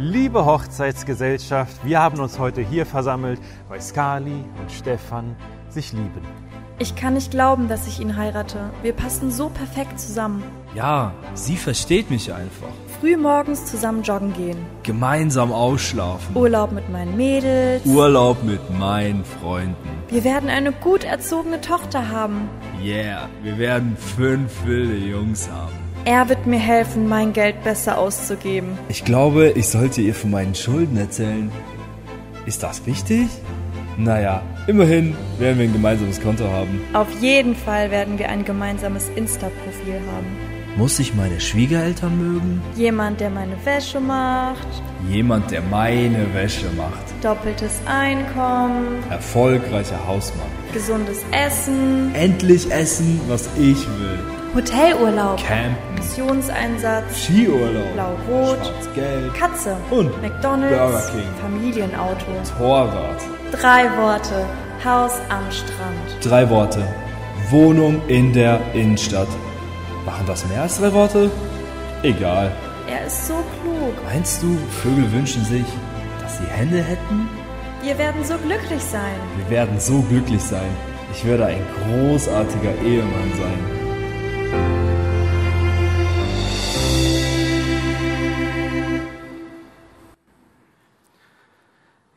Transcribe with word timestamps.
Liebe 0.00 0.44
Hochzeitsgesellschaft, 0.44 1.84
wir 1.84 2.00
haben 2.00 2.20
uns 2.20 2.38
heute 2.38 2.60
hier 2.60 2.86
versammelt, 2.86 3.40
weil 3.68 3.82
Skali 3.82 4.44
und 4.60 4.70
Stefan 4.70 5.34
sich 5.70 5.92
lieben. 5.92 6.22
Ich 6.78 6.94
kann 6.94 7.14
nicht 7.14 7.32
glauben, 7.32 7.66
dass 7.66 7.88
ich 7.88 7.98
ihn 7.98 8.16
heirate. 8.16 8.70
Wir 8.82 8.92
passen 8.92 9.32
so 9.32 9.48
perfekt 9.48 9.98
zusammen. 9.98 10.44
Ja, 10.76 11.12
sie 11.34 11.56
versteht 11.56 12.10
mich 12.10 12.32
einfach. 12.32 12.68
Früh 13.00 13.16
morgens 13.16 13.66
zusammen 13.66 14.04
joggen 14.04 14.32
gehen. 14.34 14.58
Gemeinsam 14.84 15.50
ausschlafen. 15.50 16.36
Urlaub 16.36 16.70
mit 16.70 16.88
meinen 16.90 17.16
Mädels. 17.16 17.84
Urlaub 17.84 18.44
mit 18.44 18.70
meinen 18.78 19.24
Freunden. 19.24 19.88
Wir 20.10 20.22
werden 20.22 20.48
eine 20.48 20.70
gut 20.70 21.02
erzogene 21.02 21.60
Tochter 21.60 22.08
haben. 22.08 22.48
Yeah, 22.80 23.28
wir 23.42 23.58
werden 23.58 23.96
fünf 23.96 24.64
wilde 24.64 24.96
Jungs 24.96 25.50
haben. 25.50 25.87
Er 26.08 26.26
wird 26.30 26.46
mir 26.46 26.58
helfen, 26.58 27.06
mein 27.06 27.34
Geld 27.34 27.62
besser 27.64 27.98
auszugeben. 27.98 28.78
Ich 28.88 29.04
glaube, 29.04 29.50
ich 29.50 29.68
sollte 29.68 30.00
ihr 30.00 30.14
von 30.14 30.30
meinen 30.30 30.54
Schulden 30.54 30.96
erzählen. 30.96 31.52
Ist 32.46 32.62
das 32.62 32.86
wichtig? 32.86 33.28
Naja, 33.98 34.40
immerhin 34.66 35.14
werden 35.38 35.58
wir 35.58 35.66
ein 35.66 35.72
gemeinsames 35.74 36.18
Konto 36.18 36.44
haben. 36.44 36.80
Auf 36.94 37.08
jeden 37.20 37.54
Fall 37.54 37.90
werden 37.90 38.18
wir 38.18 38.30
ein 38.30 38.42
gemeinsames 38.46 39.10
Insta-Profil 39.16 40.00
haben. 40.10 40.78
Muss 40.78 40.98
ich 40.98 41.14
meine 41.14 41.38
Schwiegereltern 41.38 42.16
mögen? 42.16 42.62
Jemand, 42.74 43.20
der 43.20 43.28
meine 43.28 43.62
Wäsche 43.66 44.00
macht. 44.00 44.66
Jemand, 45.10 45.50
der 45.50 45.60
meine 45.60 46.32
Wäsche 46.32 46.70
macht. 46.74 47.04
Doppeltes 47.20 47.82
Einkommen. 47.84 49.04
Erfolgreicher 49.10 50.06
Hausmann. 50.06 50.48
Gesundes 50.72 51.18
Essen. 51.32 52.14
Endlich 52.14 52.70
essen, 52.70 53.20
was 53.28 53.46
ich 53.58 53.86
will. 53.86 54.37
Hotelurlaub. 54.54 55.38
Campen. 55.38 55.76
Missionseinsatz. 55.96 57.24
Skiurlaub. 57.24 57.92
Blau-Rot. 57.94 58.58
Schwarz-Gelb. 58.58 59.34
Katze. 59.34 59.76
Hund. 59.90 60.10
McDonalds. 60.22 60.76
Burger 60.76 61.10
King. 61.12 61.28
Familienauto. 61.40 62.26
Torrad. 62.56 63.20
Drei 63.52 63.84
Worte. 63.96 64.46
Haus 64.84 65.12
am 65.28 65.44
Strand. 65.50 66.24
Drei 66.24 66.48
Worte. 66.48 66.82
Wohnung 67.50 68.00
in 68.08 68.32
der 68.32 68.60
Innenstadt. 68.74 69.28
Machen 70.06 70.24
das 70.26 70.46
mehr 70.48 70.62
als 70.62 70.78
drei 70.78 70.92
Worte? 70.92 71.30
Egal. 72.02 72.50
Er 72.88 73.06
ist 73.06 73.26
so 73.26 73.34
klug. 73.34 73.94
Meinst 74.04 74.42
du, 74.42 74.56
Vögel 74.82 75.10
wünschen 75.12 75.44
sich, 75.44 75.66
dass 76.22 76.38
sie 76.38 76.46
Hände 76.46 76.82
hätten? 76.82 77.28
Wir 77.82 77.98
werden 77.98 78.24
so 78.24 78.34
glücklich 78.38 78.82
sein. 78.82 79.14
Wir 79.36 79.50
werden 79.50 79.78
so 79.78 80.00
glücklich 80.02 80.42
sein. 80.42 80.70
Ich 81.12 81.24
werde 81.24 81.46
ein 81.46 81.62
großartiger 81.84 82.74
Ehemann 82.84 83.32
sein. 83.36 83.77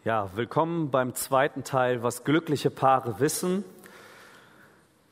Ja, 0.03 0.31
willkommen 0.33 0.89
beim 0.89 1.13
zweiten 1.13 1.63
Teil, 1.63 2.01
was 2.01 2.23
glückliche 2.23 2.71
Paare 2.71 3.19
wissen. 3.19 3.63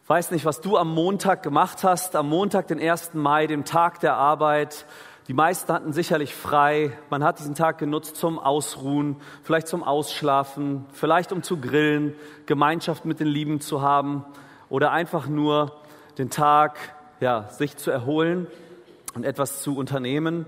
Weiß 0.07 0.31
nicht, 0.31 0.45
was 0.45 0.61
du 0.61 0.77
am 0.77 0.91
Montag 0.91 1.43
gemacht 1.43 1.83
hast, 1.83 2.15
am 2.15 2.27
Montag, 2.27 2.69
den 2.69 2.79
1. 2.81 3.13
Mai, 3.13 3.45
dem 3.45 3.65
Tag 3.65 3.99
der 3.99 4.15
Arbeit. 4.15 4.87
Die 5.27 5.35
meisten 5.35 5.71
hatten 5.71 5.93
sicherlich 5.93 6.33
frei. 6.33 6.97
Man 7.11 7.23
hat 7.23 7.37
diesen 7.37 7.53
Tag 7.53 7.77
genutzt 7.77 8.15
zum 8.15 8.39
Ausruhen, 8.39 9.17
vielleicht 9.43 9.67
zum 9.67 9.83
Ausschlafen, 9.83 10.87
vielleicht 10.91 11.31
um 11.31 11.43
zu 11.43 11.57
grillen, 11.61 12.15
Gemeinschaft 12.47 13.05
mit 13.05 13.19
den 13.19 13.27
Lieben 13.27 13.61
zu 13.61 13.83
haben 13.83 14.25
oder 14.69 14.91
einfach 14.91 15.27
nur 15.27 15.71
den 16.17 16.31
Tag, 16.31 16.79
ja, 17.19 17.47
sich 17.49 17.77
zu 17.77 17.91
erholen 17.91 18.47
und 19.13 19.23
etwas 19.23 19.61
zu 19.61 19.77
unternehmen. 19.77 20.47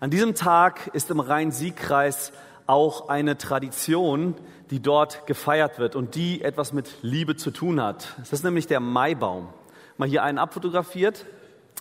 An 0.00 0.10
diesem 0.10 0.34
Tag 0.34 0.88
ist 0.88 1.10
im 1.10 1.18
Rhein-Sieg-Kreis 1.18 2.30
auch 2.66 3.08
eine 3.08 3.36
Tradition, 3.36 4.34
die 4.70 4.80
dort 4.80 5.26
gefeiert 5.26 5.78
wird 5.78 5.96
und 5.96 6.14
die 6.14 6.42
etwas 6.42 6.72
mit 6.72 6.96
Liebe 7.02 7.36
zu 7.36 7.50
tun 7.50 7.82
hat. 7.82 8.14
Das 8.18 8.32
ist 8.32 8.44
nämlich 8.44 8.66
der 8.66 8.80
Maibaum. 8.80 9.48
Mal 9.96 10.08
hier 10.08 10.22
einen 10.22 10.38
abfotografiert 10.38 11.26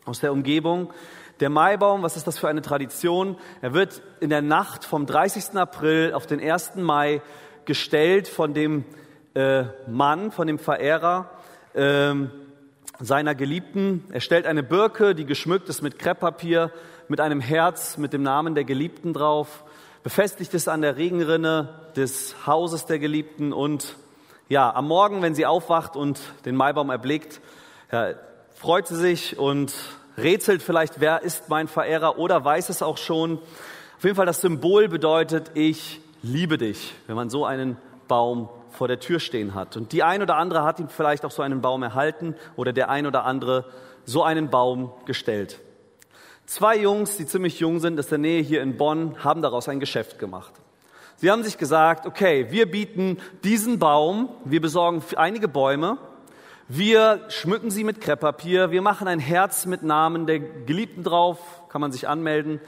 aus 0.06 0.20
der 0.20 0.32
Umgebung. 0.32 0.92
Der 1.40 1.50
Maibaum, 1.50 2.04
was 2.04 2.18
ist 2.18 2.28
das 2.28 2.38
für 2.38 2.50
eine 2.50 2.62
Tradition? 2.62 3.38
Er 3.62 3.74
wird 3.74 4.02
in 4.20 4.30
der 4.30 4.42
Nacht 4.42 4.86
vom 4.86 5.06
30. 5.06 5.56
April 5.56 6.14
auf 6.14 6.28
den 6.28 6.40
1. 6.40 6.76
Mai 6.76 7.22
gestellt 7.66 8.28
von 8.28 8.54
dem 8.54 8.84
äh, 9.34 9.64
Mann, 9.88 10.32
von 10.32 10.48
dem 10.48 10.60
Verehrer 10.60 11.32
äh, 11.74 12.14
seiner 13.00 13.36
Geliebten. 13.36 14.04
Er 14.12 14.22
stellt 14.22 14.46
eine 14.46 14.64
Birke, 14.64 15.16
die 15.16 15.26
geschmückt 15.26 15.70
ist 15.70 15.82
mit 15.82 15.98
Krepppapier, 15.98 16.72
mit 17.08 17.20
einem 17.20 17.40
Herz, 17.40 17.98
mit 17.98 18.14
dem 18.14 18.22
Namen 18.22 18.54
der 18.54 18.66
Geliebten 18.66 19.14
drauf 19.14 19.64
befestigt 20.04 20.54
es 20.54 20.68
an 20.68 20.82
der 20.82 20.98
Regenrinne 20.98 21.70
des 21.96 22.36
Hauses 22.46 22.86
der 22.86 23.00
Geliebten 23.00 23.54
und 23.54 23.96
ja, 24.50 24.74
am 24.76 24.88
Morgen, 24.88 25.22
wenn 25.22 25.34
sie 25.34 25.46
aufwacht 25.46 25.96
und 25.96 26.20
den 26.46 26.56
Maibaum 26.56 26.90
erblickt, 26.90 27.40
ja, 27.92 28.10
freut 28.54 28.88
sie 28.88 28.98
sich 28.98 29.40
und 29.40 29.74
rätselt 30.18 30.62
vielleicht, 30.62 31.00
wer 31.00 31.22
ist 31.22 31.50
mein 31.50 31.68
Verehrer 31.68 32.20
oder 32.20 32.44
weiß 32.44 32.70
es 32.70 32.84
auch 32.84 32.98
schon. 32.98 33.40
Auf 33.98 34.04
jeden 34.04 34.16
Fall 34.16 34.26
das 34.26 34.42
Symbol 34.42 34.90
bedeutet, 34.90 35.52
ich 35.54 36.02
liebe 36.22 36.58
dich, 36.58 36.94
wenn 37.08 37.16
man 37.16 37.30
so 37.30 37.46
einen 37.46 37.78
Baum 38.08 38.50
vor 38.72 38.90
der 38.90 39.00
Tür 39.00 39.20
stehen 39.20 39.56
hat. 39.56 39.78
Und 39.78 39.94
die 39.94 40.04
ein 40.04 40.22
oder 40.22 40.36
andere 40.36 40.64
hat 40.64 40.80
ihm 40.80 40.90
vielleicht 40.90 41.24
auch 41.24 41.32
so 41.32 41.42
einen 41.42 41.62
Baum 41.62 41.82
erhalten 41.82 42.36
oder 42.58 42.74
der 42.74 42.90
ein 42.90 43.08
oder 43.08 43.24
andere 43.24 43.66
so 44.06 44.24
einen 44.24 44.50
Baum 44.50 44.92
gestellt. 45.06 45.60
Zwei 46.46 46.78
Jungs, 46.78 47.16
die 47.18 47.26
ziemlich 47.26 47.60
jung 47.60 47.80
sind, 47.80 47.98
aus 47.98 48.08
der 48.08 48.18
Nähe 48.18 48.42
hier 48.42 48.62
in 48.62 48.76
Bonn, 48.78 49.24
haben 49.24 49.42
daraus 49.42 49.70
ein 49.70 49.80
Geschäft 49.80 50.20
gemacht. 50.20 50.54
Sie 51.16 51.32
haben 51.32 51.44
sich 51.44 51.58
gesagt, 51.58 52.06
okay, 52.06 52.48
wir 52.50 52.70
bieten 52.70 53.18
diesen 53.44 53.80
Baum, 53.80 54.30
wir 54.44 54.60
besorgen 54.60 55.02
einige 55.16 55.48
Bäume, 55.48 55.98
wir 56.68 57.22
schmücken 57.30 57.72
sie 57.72 57.86
mit 57.86 58.02
Krepppapier, 58.02 58.72
wir 58.72 58.82
machen 58.82 59.08
ein 59.08 59.20
Herz 59.20 59.66
mit 59.66 59.84
Namen 59.84 60.28
der 60.28 60.40
Geliebten 60.40 61.04
drauf, 61.04 61.40
kann 61.70 61.80
man 61.80 61.94
sich 61.94 62.10
anmelden, 62.10 62.60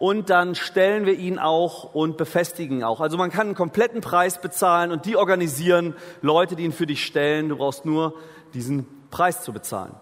und 0.00 0.30
dann 0.30 0.54
stellen 0.54 1.06
wir 1.06 1.12
ihn 1.12 1.38
auch 1.38 1.94
und 1.94 2.16
befestigen 2.16 2.82
auch. 2.82 3.00
Also 3.00 3.16
man 3.16 3.30
kann 3.30 3.48
einen 3.48 3.54
kompletten 3.54 4.00
Preis 4.00 4.40
bezahlen 4.40 4.92
und 4.92 5.04
die 5.04 5.14
organisieren 5.16 5.94
Leute, 6.22 6.56
die 6.56 6.64
ihn 6.64 6.72
für 6.72 6.86
dich 6.86 7.04
stellen. 7.04 7.50
Du 7.50 7.58
brauchst 7.58 7.84
nur 7.84 8.14
diesen 8.54 8.86
Preis 9.10 9.42
zu 9.42 9.52
bezahlen. 9.52 9.94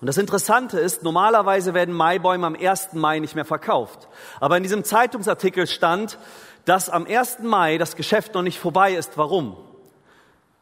Und 0.00 0.06
das 0.06 0.16
Interessante 0.16 0.78
ist, 0.78 1.02
normalerweise 1.02 1.74
werden 1.74 1.94
Maibäume 1.94 2.46
am 2.46 2.54
1. 2.54 2.92
Mai 2.92 3.18
nicht 3.18 3.34
mehr 3.34 3.44
verkauft. 3.44 4.08
Aber 4.38 4.56
in 4.56 4.62
diesem 4.62 4.84
Zeitungsartikel 4.84 5.66
stand, 5.66 6.18
dass 6.64 6.88
am 6.88 7.06
1. 7.06 7.40
Mai 7.42 7.78
das 7.78 7.96
Geschäft 7.96 8.34
noch 8.34 8.42
nicht 8.42 8.60
vorbei 8.60 8.94
ist. 8.94 9.18
Warum? 9.18 9.56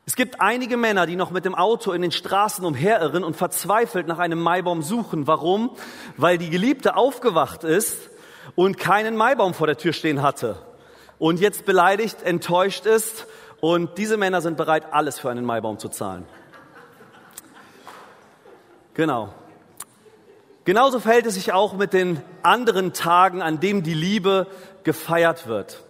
Es 0.06 0.14
gibt 0.14 0.40
einige 0.40 0.76
Männer, 0.76 1.04
die 1.04 1.16
noch 1.16 1.32
mit 1.32 1.44
dem 1.44 1.56
Auto 1.56 1.92
in 1.92 2.00
den 2.00 2.12
Straßen 2.12 2.64
umherirren 2.64 3.24
und 3.24 3.36
verzweifelt 3.36 4.06
nach 4.06 4.20
einem 4.20 4.40
Maibaum 4.40 4.82
suchen. 4.82 5.26
Warum? 5.26 5.70
Weil 6.16 6.38
die 6.38 6.48
Geliebte 6.48 6.96
aufgewacht 6.96 7.64
ist 7.64 8.10
und 8.54 8.78
keinen 8.78 9.16
Maibaum 9.16 9.52
vor 9.52 9.66
der 9.66 9.76
Tür 9.76 9.92
stehen 9.92 10.22
hatte. 10.22 10.56
Und 11.18 11.40
jetzt 11.40 11.66
beleidigt, 11.66 12.22
enttäuscht 12.22 12.86
ist. 12.86 13.26
Und 13.60 13.98
diese 13.98 14.16
Männer 14.16 14.40
sind 14.42 14.56
bereit, 14.56 14.92
alles 14.92 15.18
für 15.18 15.28
einen 15.28 15.44
Maibaum 15.44 15.78
zu 15.78 15.88
zahlen. 15.88 16.24
Genau. 18.96 19.28
Genauso 20.64 21.00
verhält 21.00 21.26
es 21.26 21.34
sich 21.34 21.52
auch 21.52 21.74
mit 21.74 21.92
den 21.92 22.22
anderen 22.42 22.94
Tagen, 22.94 23.42
an 23.42 23.60
denen 23.60 23.82
die 23.82 23.92
Liebe 23.92 24.46
gefeiert 24.84 25.46
wird. 25.46 25.82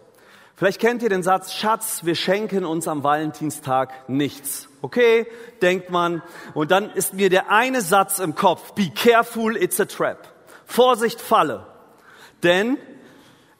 Vielleicht 0.56 0.80
kennt 0.80 1.04
ihr 1.04 1.08
den 1.08 1.22
Satz, 1.22 1.52
Schatz, 1.52 2.00
wir 2.02 2.16
schenken 2.16 2.64
uns 2.64 2.88
am 2.88 3.04
Valentinstag 3.04 4.08
nichts. 4.08 4.68
Okay, 4.82 5.28
denkt 5.62 5.90
man. 5.90 6.20
Und 6.52 6.72
dann 6.72 6.90
ist 6.90 7.14
mir 7.14 7.30
der 7.30 7.48
eine 7.48 7.80
Satz 7.80 8.18
im 8.18 8.34
Kopf, 8.34 8.72
be 8.72 8.90
careful, 8.90 9.56
it's 9.56 9.78
a 9.78 9.84
trap. 9.84 10.26
Vorsicht, 10.64 11.20
Falle. 11.20 11.64
Denn 12.42 12.76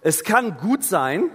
es 0.01 0.25
kann 0.25 0.57
gut 0.57 0.83
sein, 0.83 1.31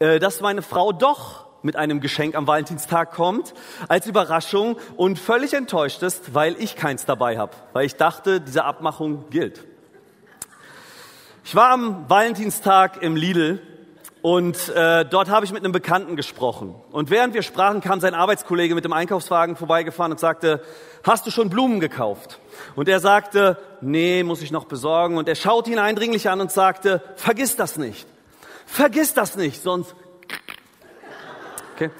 äh, 0.00 0.18
dass 0.18 0.40
meine 0.40 0.62
Frau 0.62 0.90
doch 0.90 1.41
mit 1.62 1.76
einem 1.76 2.00
Geschenk 2.00 2.34
am 2.34 2.46
Valentinstag 2.46 3.12
kommt, 3.12 3.54
als 3.88 4.06
Überraschung 4.06 4.76
und 4.96 5.18
völlig 5.18 5.54
enttäuscht 5.54 6.02
ist, 6.02 6.34
weil 6.34 6.56
ich 6.58 6.76
keins 6.76 7.04
dabei 7.04 7.38
habe, 7.38 7.52
weil 7.72 7.86
ich 7.86 7.96
dachte, 7.96 8.40
diese 8.40 8.64
Abmachung 8.64 9.24
gilt. 9.30 9.64
Ich 11.44 11.54
war 11.54 11.70
am 11.70 12.08
Valentinstag 12.08 13.02
im 13.02 13.16
Lidl 13.16 13.60
und 14.22 14.68
äh, 14.68 15.04
dort 15.04 15.28
habe 15.30 15.44
ich 15.44 15.52
mit 15.52 15.64
einem 15.64 15.72
Bekannten 15.72 16.14
gesprochen. 16.14 16.76
Und 16.92 17.10
während 17.10 17.34
wir 17.34 17.42
sprachen, 17.42 17.80
kam 17.80 17.98
sein 17.98 18.14
Arbeitskollege 18.14 18.76
mit 18.76 18.84
dem 18.84 18.92
Einkaufswagen 18.92 19.56
vorbeigefahren 19.56 20.12
und 20.12 20.20
sagte, 20.20 20.62
hast 21.02 21.26
du 21.26 21.32
schon 21.32 21.50
Blumen 21.50 21.80
gekauft? 21.80 22.38
Und 22.76 22.88
er 22.88 23.00
sagte, 23.00 23.58
nee, 23.80 24.22
muss 24.22 24.40
ich 24.40 24.52
noch 24.52 24.66
besorgen. 24.66 25.16
Und 25.16 25.28
er 25.28 25.34
schaute 25.34 25.72
ihn 25.72 25.80
eindringlich 25.80 26.30
an 26.30 26.40
und 26.40 26.52
sagte, 26.52 27.02
vergiss 27.16 27.56
das 27.56 27.76
nicht. 27.76 28.06
Vergiss 28.64 29.12
das 29.12 29.36
nicht, 29.36 29.60
sonst 29.60 29.96
Okay? 31.82 31.90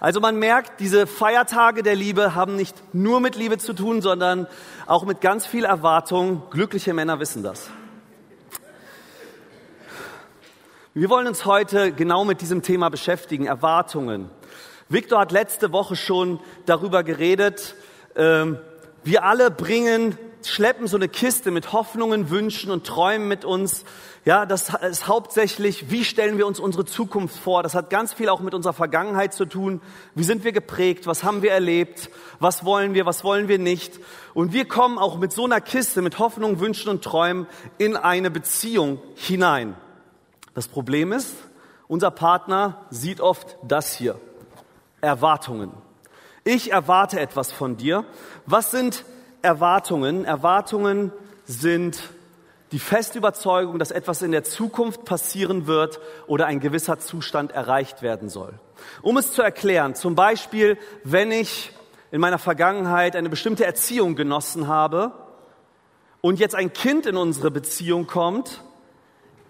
Also 0.00 0.20
man 0.20 0.38
merkt, 0.38 0.80
diese 0.80 1.06
Feiertage 1.06 1.82
der 1.82 1.94
Liebe 1.94 2.34
haben 2.34 2.56
nicht 2.56 2.76
nur 2.92 3.20
mit 3.20 3.36
Liebe 3.36 3.56
zu 3.56 3.72
tun, 3.72 4.02
sondern 4.02 4.46
auch 4.86 5.04
mit 5.04 5.22
ganz 5.22 5.46
viel 5.46 5.64
Erwartung. 5.64 6.42
Glückliche 6.50 6.92
Männer 6.92 7.20
wissen 7.20 7.42
das. 7.42 7.70
Wir 10.92 11.08
wollen 11.08 11.26
uns 11.26 11.46
heute 11.46 11.92
genau 11.92 12.24
mit 12.26 12.42
diesem 12.42 12.60
Thema 12.62 12.90
beschäftigen, 12.90 13.46
Erwartungen. 13.46 14.28
Victor 14.90 15.20
hat 15.20 15.32
letzte 15.32 15.72
Woche 15.72 15.96
schon 15.96 16.38
darüber 16.66 17.02
geredet. 17.02 17.74
Ähm, 18.16 18.58
wir 19.04 19.24
alle 19.24 19.50
bringen, 19.50 20.18
schleppen 20.48 20.86
so 20.86 20.96
eine 20.96 21.08
Kiste 21.08 21.50
mit 21.50 21.72
Hoffnungen, 21.72 22.30
Wünschen 22.30 22.70
und 22.70 22.86
Träumen 22.86 23.28
mit 23.28 23.44
uns. 23.44 23.84
Ja, 24.24 24.46
das 24.46 24.72
ist 24.88 25.08
hauptsächlich, 25.08 25.90
wie 25.90 26.04
stellen 26.04 26.38
wir 26.38 26.46
uns 26.46 26.60
unsere 26.60 26.84
Zukunft 26.84 27.36
vor? 27.36 27.62
Das 27.62 27.74
hat 27.74 27.90
ganz 27.90 28.12
viel 28.12 28.28
auch 28.28 28.40
mit 28.40 28.54
unserer 28.54 28.72
Vergangenheit 28.72 29.34
zu 29.34 29.46
tun. 29.46 29.80
Wie 30.14 30.24
sind 30.24 30.44
wir 30.44 30.52
geprägt? 30.52 31.06
Was 31.06 31.24
haben 31.24 31.42
wir 31.42 31.52
erlebt? 31.52 32.10
Was 32.38 32.64
wollen 32.64 32.94
wir? 32.94 33.06
Was 33.06 33.24
wollen 33.24 33.48
wir 33.48 33.58
nicht? 33.58 33.98
Und 34.34 34.52
wir 34.52 34.66
kommen 34.66 34.98
auch 34.98 35.18
mit 35.18 35.32
so 35.32 35.44
einer 35.44 35.60
Kiste 35.60 36.02
mit 36.02 36.18
Hoffnungen, 36.18 36.60
Wünschen 36.60 36.90
und 36.90 37.02
Träumen 37.02 37.46
in 37.78 37.96
eine 37.96 38.30
Beziehung 38.30 39.00
hinein. 39.14 39.74
Das 40.54 40.68
Problem 40.68 41.12
ist, 41.12 41.34
unser 41.88 42.10
Partner 42.10 42.86
sieht 42.90 43.20
oft 43.20 43.56
das 43.62 43.94
hier. 43.94 44.20
Erwartungen. 45.00 45.72
Ich 46.44 46.72
erwarte 46.72 47.20
etwas 47.20 47.52
von 47.52 47.76
dir. 47.76 48.04
Was 48.46 48.70
sind 48.70 49.04
Erwartungen? 49.42 50.24
Erwartungen 50.24 51.12
sind 51.44 52.02
die 52.72 52.78
feste 52.78 53.18
Überzeugung, 53.18 53.78
dass 53.78 53.90
etwas 53.90 54.22
in 54.22 54.30
der 54.30 54.44
Zukunft 54.44 55.04
passieren 55.04 55.66
wird 55.66 56.00
oder 56.26 56.46
ein 56.46 56.60
gewisser 56.60 56.98
Zustand 56.98 57.52
erreicht 57.52 58.02
werden 58.02 58.28
soll. 58.28 58.54
Um 59.02 59.16
es 59.16 59.32
zu 59.32 59.42
erklären, 59.42 59.94
zum 59.94 60.14
Beispiel, 60.14 60.78
wenn 61.02 61.32
ich 61.32 61.72
in 62.12 62.20
meiner 62.20 62.38
Vergangenheit 62.38 63.16
eine 63.16 63.28
bestimmte 63.28 63.64
Erziehung 63.64 64.14
genossen 64.14 64.68
habe 64.68 65.12
und 66.20 66.38
jetzt 66.38 66.54
ein 66.54 66.72
Kind 66.72 67.06
in 67.06 67.16
unsere 67.16 67.50
Beziehung 67.50 68.06
kommt, 68.06 68.62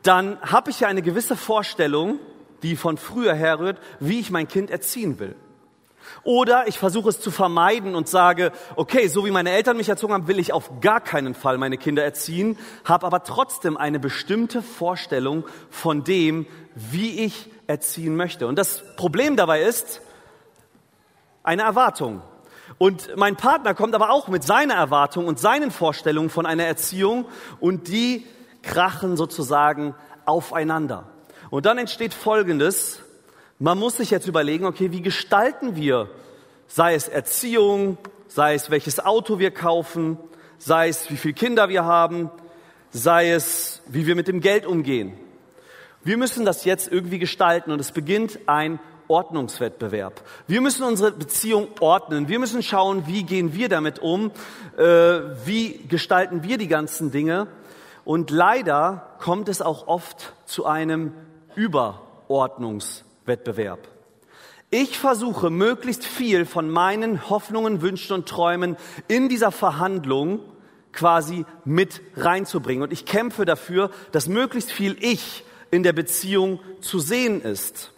dann 0.03 0.41
habe 0.41 0.71
ich 0.71 0.81
ja 0.81 0.89
eine 0.89 1.03
gewisse 1.03 1.37
Vorstellung, 1.37 2.19
die 2.63 2.77
von 2.77 2.97
früher 2.97 3.35
herrührt, 3.35 3.79
wie 3.99 4.21
ich 4.21 4.31
mein 4.31 4.49
Kind 4.49 4.71
erziehen 4.71 5.19
will. 5.19 5.37
Oder 6.23 6.69
ich 6.69 6.79
versuche 6.79 7.09
es 7.09 7.21
zu 7.21 7.31
vermeiden 7.31 7.95
und 7.95 8.09
sage, 8.09 8.53
okay, 8.77 9.09
so 9.09 9.25
wie 9.25 9.31
meine 9.31 9.51
Eltern 9.51 9.77
mich 9.77 9.89
erzogen 9.89 10.13
haben, 10.13 10.29
will 10.29 10.39
ich 10.39 10.53
auf 10.53 10.81
gar 10.81 11.01
keinen 11.01 11.35
Fall 11.35 11.59
meine 11.59 11.79
Kinder 11.79 12.05
erziehen, 12.05 12.59
habe 12.85 13.07
aber 13.07 13.25
trotzdem 13.25 13.77
eine 13.77 13.99
bestimmte 13.99 14.63
Vorstellung 14.63 15.45
von 15.71 16.05
dem, 16.05 16.47
wie 16.75 17.25
ich 17.25 17.51
erziehen 17.67 18.17
möchte. 18.17 18.47
Und 18.47 18.57
das 18.57 18.83
Problem 18.97 19.37
dabei 19.37 19.63
ist 19.63 20.03
eine 21.43 21.63
Erwartung. 21.63 22.23
Und 22.79 23.17
mein 23.17 23.37
Partner 23.37 23.75
kommt 23.75 23.95
aber 23.95 24.11
auch 24.11 24.29
mit 24.29 24.45
seiner 24.45 24.75
Erwartung 24.75 25.27
und 25.27 25.39
seinen 25.39 25.71
Vorstellungen 25.71 26.31
von 26.31 26.47
einer 26.47 26.65
Erziehung 26.65 27.27
und 27.61 27.89
die 27.89 28.27
krachen 28.63 29.17
sozusagen 29.17 29.95
aufeinander. 30.27 31.09
Und 31.51 31.67
dann 31.67 31.79
entsteht 31.79 32.15
Folgendes. 32.15 33.03
Man 33.63 33.79
muss 33.79 33.99
sich 33.99 34.11
jetzt 34.11 34.27
überlegen, 34.27 34.65
okay, 34.65 34.91
wie 34.91 35.03
gestalten 35.03 35.77
wir, 35.77 36.09
sei 36.67 36.95
es 36.95 37.09
Erziehung, 37.09 37.99
sei 38.27 38.55
es 38.55 38.71
welches 38.71 39.05
Auto 39.05 39.39
wir 39.39 39.51
kaufen, 39.51 40.17
sei 40.57 40.89
es 40.89 41.11
wie 41.11 41.19
viele 41.19 41.35
Kinder 41.35 41.69
wir 41.69 41.85
haben, 41.85 42.31
sei 42.89 43.33
es 43.33 43.83
wie 43.87 44.07
wir 44.07 44.17
mit 44.17 44.29
dem 44.29 44.41
Geld 44.41 44.65
umgehen. 44.65 45.13
Wir 46.03 46.17
müssen 46.17 46.47
das 46.47 46.65
jetzt 46.65 46.91
irgendwie 46.91 47.19
gestalten 47.19 47.71
und 47.71 47.81
es 47.81 47.93
beginnt 47.93 48.39
ein 48.47 48.81
Ordnungswettbewerb. 49.09 50.23
Wir 50.47 50.63
müssen 50.63 50.83
unsere 50.83 51.13
Beziehung 51.13 51.69
ordnen. 51.81 52.29
Wir 52.29 52.39
müssen 52.39 52.63
schauen, 52.63 53.07
wie 53.09 53.25
gehen 53.25 53.53
wir 53.53 53.69
damit 53.69 53.99
um, 53.99 54.31
äh, 54.79 54.85
wie 55.45 55.85
gestalten 55.87 56.45
wir 56.45 56.57
die 56.57 56.69
ganzen 56.69 57.11
Dinge. 57.11 57.47
Und 58.07 58.31
leider 58.31 59.17
kommt 59.19 59.51
es 59.51 59.61
auch 59.61 59.87
oft 59.87 60.33
zu 60.47 60.65
einem 60.65 61.13
Überordnungswettbewerb. 61.57 63.10
Ich 64.71 64.99
versuche 64.99 65.51
möglichst 65.51 66.05
viel 66.05 66.47
von 66.47 66.71
meinen 66.71 67.29
Hoffnungen, 67.29 67.83
Wünschen 67.83 68.15
und 68.15 68.29
Träumen 68.29 68.77
in 69.09 69.29
dieser 69.29 69.51
Verhandlung 69.51 70.41
quasi 70.93 71.45
mit 71.65 72.01
reinzubringen. 72.17 72.83
Und 72.83 72.93
ich 72.93 73.05
kämpfe 73.05 73.45
dafür, 73.45 73.91
dass 74.13 74.29
möglichst 74.29 74.71
viel 74.71 74.97
ich 75.01 75.45
in 75.71 75.83
der 75.83 75.93
Beziehung 75.93 76.61
zu 76.81 76.99
sehen 77.01 77.43
ist. 77.43 77.93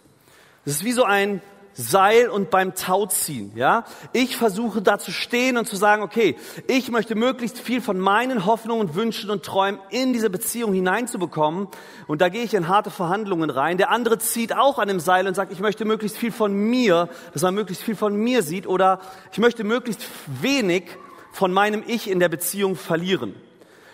Es 0.65 0.73
ist 0.73 0.83
wie 0.83 0.93
so 0.93 1.03
ein 1.03 1.41
Seil 1.75 2.29
und 2.29 2.51
beim 2.51 2.75
Tauziehen, 2.75 3.51
ja. 3.55 3.83
Ich 4.11 4.37
versuche 4.37 4.81
da 4.81 4.99
zu 4.99 5.11
stehen 5.11 5.57
und 5.57 5.67
zu 5.67 5.75
sagen, 5.75 6.03
okay, 6.03 6.37
ich 6.67 6.91
möchte 6.91 7.15
möglichst 7.15 7.59
viel 7.59 7.81
von 7.81 7.99
meinen 7.99 8.45
Hoffnungen, 8.45 8.93
Wünschen 8.93 9.31
und 9.31 9.43
Träumen 9.43 9.79
in 9.89 10.13
diese 10.13 10.29
Beziehung 10.29 10.73
hineinzubekommen. 10.73 11.67
Und 12.07 12.21
da 12.21 12.29
gehe 12.29 12.43
ich 12.43 12.53
in 12.53 12.67
harte 12.67 12.91
Verhandlungen 12.91 13.49
rein. 13.49 13.77
Der 13.77 13.89
andere 13.89 14.19
zieht 14.19 14.55
auch 14.55 14.77
an 14.77 14.87
dem 14.87 14.99
Seil 14.99 15.27
und 15.27 15.35
sagt, 15.35 15.51
ich 15.51 15.59
möchte 15.59 15.83
möglichst 15.85 16.17
viel 16.17 16.31
von 16.31 16.53
mir, 16.53 17.09
dass 17.33 17.41
man 17.41 17.55
möglichst 17.55 17.83
viel 17.83 17.95
von 17.95 18.15
mir 18.15 18.43
sieht 18.43 18.67
oder 18.67 18.99
ich 19.31 19.39
möchte 19.39 19.63
möglichst 19.63 20.03
wenig 20.41 20.83
von 21.31 21.51
meinem 21.51 21.83
Ich 21.87 22.09
in 22.09 22.19
der 22.19 22.29
Beziehung 22.29 22.75
verlieren. 22.75 23.35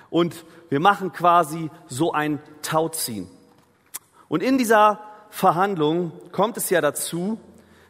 Und 0.10 0.44
wir 0.70 0.80
machen 0.80 1.14
quasi 1.14 1.72
so 1.88 2.12
ein 2.12 2.40
Tauziehen. 2.62 3.30
Und 4.28 4.44
in 4.44 4.58
dieser 4.58 5.00
Verhandlung 5.30 6.12
kommt 6.32 6.58
es 6.58 6.70
ja 6.70 6.82
dazu, 6.82 7.40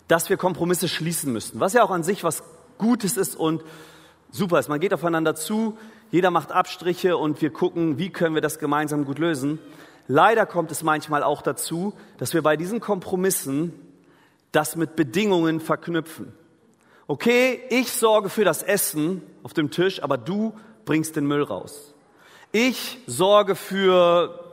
dass 0.10 0.30
wir 0.30 0.36
Kompromisse 0.36 0.90
schließen 0.90 1.32
müssen, 1.32 1.62
was 1.62 1.74
ja 1.74 1.84
auch 1.84 1.92
an 1.92 2.04
sich 2.04 2.26
was 2.26 2.44
Gutes 2.78 3.16
ist 3.16 3.36
und 3.36 3.64
super 4.32 4.60
ist. 4.60 4.68
Man 4.68 4.80
geht 4.80 4.94
aufeinander 4.94 5.36
zu, 5.36 5.78
jeder 6.12 6.32
macht 6.32 6.52
Abstriche 6.52 7.16
und 7.16 7.42
wir 7.42 7.52
gucken, 7.52 8.00
wie 8.00 8.10
können 8.10 8.34
wir 8.34 8.42
das 8.42 8.60
gemeinsam 8.60 9.06
gut 9.06 9.20
lösen. 9.20 9.60
Leider 10.08 10.48
kommt 10.48 10.72
es 10.72 10.82
manchmal 10.82 11.22
auch 11.22 11.44
dazu, 11.44 11.94
dass 12.18 12.34
wir 12.34 12.42
bei 12.42 12.58
diesen 12.58 12.80
Kompromissen 12.80 13.74
das 14.52 14.76
mit 14.76 14.96
Bedingungen 14.96 15.60
verknüpfen. 15.60 16.34
Okay, 17.06 17.62
ich 17.70 17.92
sorge 17.92 18.30
für 18.30 18.44
das 18.44 18.64
Essen 18.64 19.22
auf 19.44 19.54
dem 19.54 19.70
Tisch, 19.70 20.02
aber 20.02 20.18
du 20.18 20.54
bringst 20.86 21.16
den 21.16 21.28
Müll 21.28 21.44
raus. 21.44 21.94
Ich 22.52 22.98
sorge 23.06 23.54
für 23.54 24.49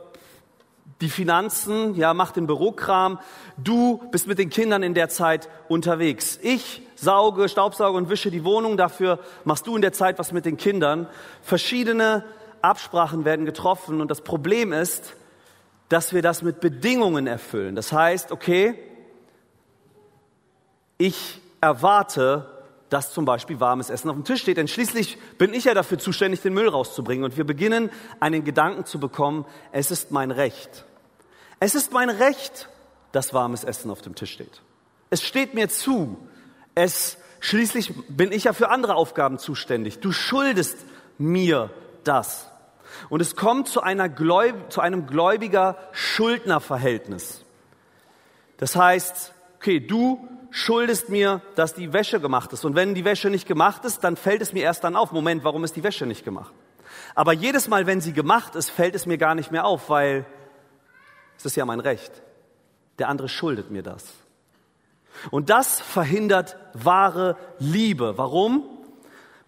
die 1.01 1.09
Finanzen, 1.09 1.95
ja, 1.95 2.13
mach 2.13 2.31
den 2.31 2.47
Bürokram. 2.47 3.19
Du 3.57 4.01
bist 4.11 4.27
mit 4.27 4.39
den 4.39 4.49
Kindern 4.49 4.81
in 4.81 4.93
der 4.93 5.09
Zeit 5.09 5.47
unterwegs. 5.67 6.39
Ich 6.41 6.81
sauge, 6.95 7.49
staubsauge 7.49 7.97
und 7.97 8.09
wische 8.09 8.31
die 8.31 8.43
Wohnung. 8.43 8.77
Dafür 8.77 9.19
machst 9.43 9.67
du 9.67 9.75
in 9.75 9.81
der 9.81 9.93
Zeit 9.93 10.17
was 10.17 10.31
mit 10.31 10.45
den 10.45 10.57
Kindern. 10.57 11.07
Verschiedene 11.43 12.23
Absprachen 12.61 13.25
werden 13.25 13.45
getroffen. 13.45 14.01
Und 14.01 14.09
das 14.09 14.21
Problem 14.21 14.73
ist, 14.73 15.13
dass 15.89 16.13
wir 16.13 16.23
das 16.23 16.41
mit 16.41 16.59
Bedingungen 16.59 17.27
erfüllen. 17.27 17.75
Das 17.75 17.91
heißt, 17.91 18.31
okay, 18.31 18.73
ich 20.97 21.39
erwarte, 21.61 22.49
dass 22.89 23.13
zum 23.13 23.25
Beispiel 23.25 23.59
warmes 23.59 23.91
Essen 23.91 24.09
auf 24.09 24.15
dem 24.15 24.23
Tisch 24.23 24.41
steht. 24.41 24.57
Denn 24.57 24.67
schließlich 24.67 25.19
bin 25.37 25.53
ich 25.53 25.65
ja 25.65 25.75
dafür 25.75 25.99
zuständig, 25.99 26.41
den 26.41 26.55
Müll 26.55 26.69
rauszubringen. 26.69 27.23
Und 27.23 27.37
wir 27.37 27.45
beginnen, 27.45 27.91
einen 28.19 28.43
Gedanken 28.43 28.85
zu 28.85 28.99
bekommen, 28.99 29.45
es 29.71 29.91
ist 29.91 30.11
mein 30.11 30.31
Recht. 30.31 30.85
Es 31.59 31.75
ist 31.75 31.91
mein 31.91 32.09
Recht, 32.09 32.69
dass 33.11 33.33
warmes 33.33 33.63
Essen 33.63 33.89
auf 33.89 34.01
dem 34.01 34.15
Tisch 34.15 34.33
steht. 34.33 34.61
Es 35.09 35.23
steht 35.23 35.53
mir 35.53 35.69
zu. 35.69 36.17
Es, 36.75 37.17
schließlich 37.39 37.93
bin 38.09 38.31
ich 38.31 38.45
ja 38.45 38.53
für 38.53 38.69
andere 38.69 38.95
Aufgaben 38.95 39.39
zuständig. 39.39 39.99
Du 39.99 40.11
schuldest 40.11 40.77
mir 41.17 41.71
das. 42.03 42.47
Und 43.09 43.21
es 43.21 43.35
kommt 43.35 43.67
zu, 43.67 43.81
einer 43.81 44.09
Gläub, 44.09 44.71
zu 44.71 44.81
einem 44.81 45.07
Gläubiger-Schuldner-Verhältnis. 45.07 47.43
Das 48.57 48.75
heißt, 48.75 49.33
okay, 49.57 49.79
du 49.79 50.27
schuldest 50.51 51.09
mir, 51.09 51.41
dass 51.55 51.73
die 51.73 51.93
Wäsche 51.93 52.19
gemacht 52.19 52.53
ist. 52.53 52.65
Und 52.65 52.75
wenn 52.75 52.95
die 52.95 53.05
Wäsche 53.05 53.29
nicht 53.29 53.47
gemacht 53.47 53.85
ist, 53.85 54.03
dann 54.03 54.17
fällt 54.17 54.41
es 54.41 54.53
mir 54.53 54.63
erst 54.63 54.83
dann 54.83 54.95
auf, 54.95 55.11
Moment, 55.11 55.43
warum 55.43 55.63
ist 55.63 55.75
die 55.75 55.83
Wäsche 55.83 56.05
nicht 56.05 56.23
gemacht? 56.23 56.53
Aber 57.15 57.33
jedes 57.33 57.67
Mal, 57.67 57.85
wenn 57.85 58.01
sie 58.01 58.13
gemacht 58.13 58.55
ist, 58.55 58.69
fällt 58.69 58.95
es 58.95 59.05
mir 59.05 59.17
gar 59.17 59.35
nicht 59.35 59.51
mehr 59.51 59.65
auf, 59.65 59.89
weil 59.89 60.25
es 61.37 61.45
ist 61.45 61.55
ja 61.55 61.65
mein 61.65 61.79
Recht. 61.79 62.11
Der 62.99 63.09
andere 63.09 63.29
schuldet 63.29 63.71
mir 63.71 63.83
das. 63.83 64.05
Und 65.31 65.49
das 65.49 65.79
verhindert 65.79 66.57
wahre 66.73 67.37
Liebe. 67.59 68.17
Warum? 68.17 68.63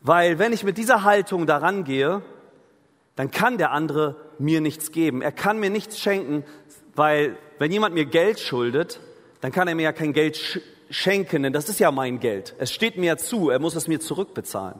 Weil 0.01 0.39
wenn 0.39 0.53
ich 0.53 0.63
mit 0.63 0.77
dieser 0.77 1.03
Haltung 1.03 1.45
daran 1.45 1.83
gehe, 1.83 2.21
dann 3.15 3.31
kann 3.31 3.57
der 3.57 3.71
andere 3.71 4.15
mir 4.37 4.61
nichts 4.61 4.91
geben. 4.91 5.21
Er 5.21 5.31
kann 5.31 5.59
mir 5.59 5.69
nichts 5.69 5.99
schenken, 5.99 6.45
weil 6.95 7.37
wenn 7.57 7.71
jemand 7.71 7.93
mir 7.93 8.05
Geld 8.05 8.39
schuldet, 8.39 8.99
dann 9.41 9.51
kann 9.51 9.67
er 9.67 9.75
mir 9.75 9.83
ja 9.83 9.91
kein 9.91 10.13
Geld 10.13 10.37
sch 10.37 10.59
schenken, 10.91 11.43
denn 11.43 11.53
das 11.53 11.69
ist 11.69 11.79
ja 11.79 11.91
mein 11.91 12.19
Geld. 12.19 12.55
Es 12.57 12.73
steht 12.73 12.97
mir 12.97 13.05
ja 13.05 13.17
zu, 13.17 13.51
er 13.51 13.59
muss 13.59 13.75
es 13.75 13.87
mir 13.87 13.99
zurückbezahlen. 13.99 14.79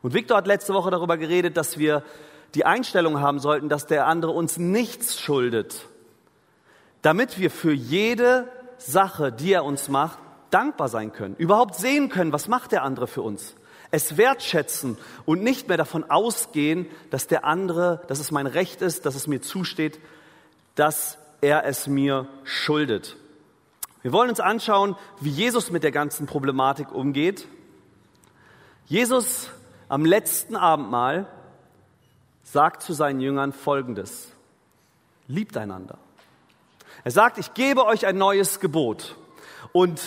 Und 0.00 0.14
Victor 0.14 0.38
hat 0.38 0.46
letzte 0.46 0.72
Woche 0.72 0.90
darüber 0.90 1.18
geredet, 1.18 1.58
dass 1.58 1.76
wir 1.76 2.02
die 2.54 2.64
Einstellung 2.64 3.20
haben 3.20 3.38
sollten, 3.38 3.68
dass 3.68 3.86
der 3.86 4.06
andere 4.06 4.32
uns 4.32 4.56
nichts 4.56 5.20
schuldet, 5.20 5.86
damit 7.02 7.38
wir 7.38 7.50
für 7.50 7.72
jede 7.72 8.48
Sache, 8.78 9.32
die 9.32 9.52
er 9.52 9.64
uns 9.64 9.88
macht, 9.88 10.18
dankbar 10.50 10.88
sein 10.88 11.12
können, 11.12 11.36
überhaupt 11.36 11.74
sehen 11.74 12.08
können, 12.08 12.32
was 12.32 12.48
macht 12.48 12.72
der 12.72 12.82
andere 12.82 13.06
für 13.06 13.22
uns. 13.22 13.54
Es 13.90 14.16
wertschätzen 14.16 14.98
und 15.24 15.42
nicht 15.42 15.68
mehr 15.68 15.76
davon 15.76 16.10
ausgehen, 16.10 16.86
dass 17.10 17.26
der 17.26 17.44
andere, 17.44 18.02
dass 18.08 18.18
es 18.18 18.30
mein 18.30 18.46
Recht 18.46 18.82
ist, 18.82 19.06
dass 19.06 19.14
es 19.14 19.26
mir 19.26 19.40
zusteht, 19.40 19.98
dass 20.74 21.18
er 21.40 21.64
es 21.64 21.86
mir 21.86 22.28
schuldet. 22.44 23.16
Wir 24.02 24.12
wollen 24.12 24.30
uns 24.30 24.40
anschauen, 24.40 24.96
wie 25.20 25.30
Jesus 25.30 25.70
mit 25.70 25.82
der 25.82 25.92
ganzen 25.92 26.26
Problematik 26.26 26.92
umgeht. 26.92 27.48
Jesus 28.86 29.50
am 29.88 30.04
letzten 30.04 30.54
Abendmahl 30.56 31.26
sagt 32.52 32.82
zu 32.82 32.92
seinen 32.92 33.20
Jüngern 33.20 33.52
Folgendes. 33.52 34.28
Liebt 35.26 35.56
einander. 35.56 35.98
Er 37.04 37.10
sagt, 37.10 37.38
ich 37.38 37.54
gebe 37.54 37.84
euch 37.84 38.06
ein 38.06 38.16
neues 38.16 38.60
Gebot. 38.60 39.16
Und 39.72 40.00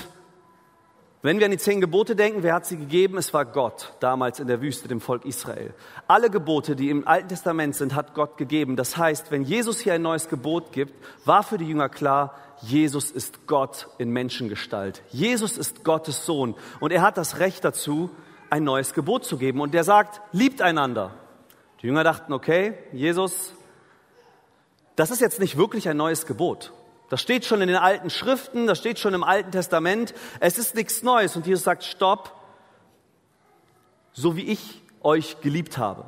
wenn 1.22 1.38
wir 1.38 1.46
an 1.46 1.52
die 1.52 1.60
zehn 1.60 1.82
Gebote 1.82 2.16
denken, 2.16 2.42
wer 2.42 2.56
hat 2.56 2.66
sie 2.66 2.78
gegeben? 2.78 3.20
Es 3.20 3.32
war 3.32 3.46
Gott 3.46 3.94
damals 4.00 4.40
in 4.40 4.48
der 4.48 4.60
Wüste, 4.60 4.88
dem 4.88 5.02
Volk 5.02 5.24
Israel. 5.24 5.72
Alle 6.08 6.32
Gebote, 6.32 6.76
die 6.76 6.90
im 6.90 7.08
Alten 7.08 7.30
Testament 7.30 7.76
sind, 7.76 7.94
hat 7.94 8.16
Gott 8.16 8.38
gegeben. 8.38 8.76
Das 8.76 8.98
heißt, 8.98 9.30
wenn 9.30 9.44
Jesus 9.44 9.80
hier 9.80 9.94
ein 9.94 10.02
neues 10.02 10.28
Gebot 10.28 10.72
gibt, 10.72 10.94
war 11.26 11.44
für 11.44 11.60
die 11.60 11.68
Jünger 11.68 11.90
klar, 11.90 12.36
Jesus 12.62 13.12
ist 13.12 13.46
Gott 13.46 13.88
in 14.00 14.10
Menschengestalt. 14.10 15.04
Jesus 15.10 15.58
ist 15.58 15.84
Gottes 15.84 16.26
Sohn. 16.26 16.56
Und 16.80 16.92
er 16.92 17.04
hat 17.04 17.18
das 17.18 17.38
Recht 17.38 17.64
dazu, 17.64 18.10
ein 18.50 18.64
neues 18.64 18.94
Gebot 18.94 19.26
zu 19.26 19.38
geben. 19.38 19.62
Und 19.62 19.76
der 19.76 19.84
sagt, 19.84 20.22
liebt 20.32 20.64
einander. 20.64 21.12
Die 21.82 21.88
Jünger 21.88 22.04
dachten, 22.04 22.32
okay, 22.34 22.76
Jesus, 22.92 23.54
das 24.96 25.10
ist 25.12 25.22
jetzt 25.22 25.40
nicht 25.40 25.58
wirklich 25.58 25.90
ein 25.90 25.98
neues 25.98 26.26
Gebot. 26.26 26.74
Das 27.10 27.22
steht 27.22 27.44
schon 27.44 27.62
in 27.62 27.68
den 27.68 27.78
alten 27.78 28.10
Schriften, 28.10 28.68
das 28.68 28.78
steht 28.78 29.00
schon 29.00 29.14
im 29.14 29.24
Alten 29.24 29.52
Testament. 29.52 30.14
Es 30.40 30.58
ist 30.58 30.76
nichts 30.76 31.04
Neues. 31.04 31.36
Und 31.36 31.46
Jesus 31.46 31.64
sagt, 31.64 31.84
stopp, 31.84 32.34
so 34.14 34.36
wie 34.36 34.46
ich 34.46 34.82
euch 35.02 35.42
geliebt 35.42 35.78
habe. 35.78 36.06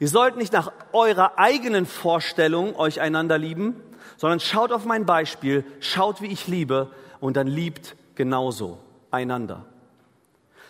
Ihr 0.00 0.08
sollt 0.08 0.36
nicht 0.36 0.52
nach 0.52 0.72
eurer 0.92 1.38
eigenen 1.38 1.86
Vorstellung 1.86 2.74
euch 2.74 3.00
einander 3.00 3.38
lieben, 3.38 3.80
sondern 4.16 4.40
schaut 4.40 4.72
auf 4.72 4.84
mein 4.84 5.06
Beispiel, 5.06 5.64
schaut, 5.80 6.20
wie 6.22 6.26
ich 6.26 6.48
liebe 6.48 6.90
und 7.20 7.36
dann 7.36 7.46
liebt 7.46 7.94
genauso 8.14 8.78
einander. 9.10 9.66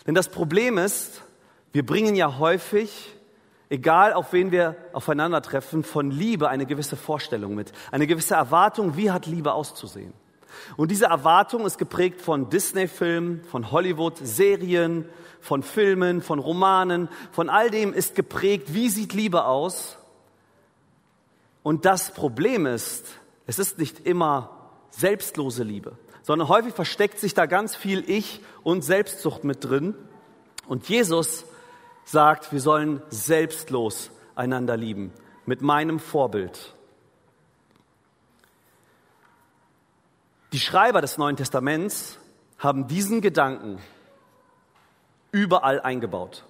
Denn 0.06 0.14
das 0.14 0.28
Problem 0.28 0.78
ist, 0.78 1.22
wir 1.72 1.86
bringen 1.86 2.14
ja 2.14 2.38
häufig 2.38 3.14
egal 3.72 4.12
auf 4.12 4.34
wen 4.34 4.52
wir 4.52 4.76
aufeinandertreffen, 4.92 5.82
von 5.82 6.10
Liebe 6.10 6.50
eine 6.50 6.66
gewisse 6.66 6.94
Vorstellung 6.94 7.54
mit, 7.54 7.72
eine 7.90 8.06
gewisse 8.06 8.34
Erwartung, 8.34 8.98
wie 8.98 9.10
hat 9.10 9.24
Liebe 9.24 9.54
auszusehen. 9.54 10.12
Und 10.76 10.90
diese 10.90 11.06
Erwartung 11.06 11.64
ist 11.64 11.78
geprägt 11.78 12.20
von 12.20 12.50
Disney-Filmen, 12.50 13.42
von 13.44 13.72
Hollywood-Serien, 13.72 15.08
von 15.40 15.62
Filmen, 15.62 16.20
von 16.20 16.38
Romanen, 16.38 17.08
von 17.32 17.48
all 17.48 17.70
dem 17.70 17.94
ist 17.94 18.14
geprägt, 18.14 18.74
wie 18.74 18.90
sieht 18.90 19.14
Liebe 19.14 19.46
aus. 19.46 19.96
Und 21.62 21.86
das 21.86 22.12
Problem 22.12 22.66
ist, 22.66 23.06
es 23.46 23.58
ist 23.58 23.78
nicht 23.78 24.06
immer 24.06 24.50
selbstlose 24.90 25.62
Liebe, 25.62 25.96
sondern 26.20 26.48
häufig 26.48 26.74
versteckt 26.74 27.18
sich 27.18 27.32
da 27.32 27.46
ganz 27.46 27.74
viel 27.74 28.04
Ich 28.06 28.42
und 28.62 28.84
Selbstsucht 28.84 29.44
mit 29.44 29.64
drin. 29.64 29.94
Und 30.68 30.90
Jesus 30.90 31.46
sagt, 32.04 32.52
wir 32.52 32.60
sollen 32.60 33.02
selbstlos 33.08 34.10
einander 34.34 34.76
lieben, 34.76 35.12
mit 35.46 35.62
meinem 35.62 35.98
Vorbild. 35.98 36.74
Die 40.52 40.60
Schreiber 40.60 41.00
des 41.00 41.16
Neuen 41.18 41.36
Testaments 41.36 42.18
haben 42.58 42.86
diesen 42.86 43.20
Gedanken 43.20 43.78
überall 45.30 45.80
eingebaut. 45.80 46.44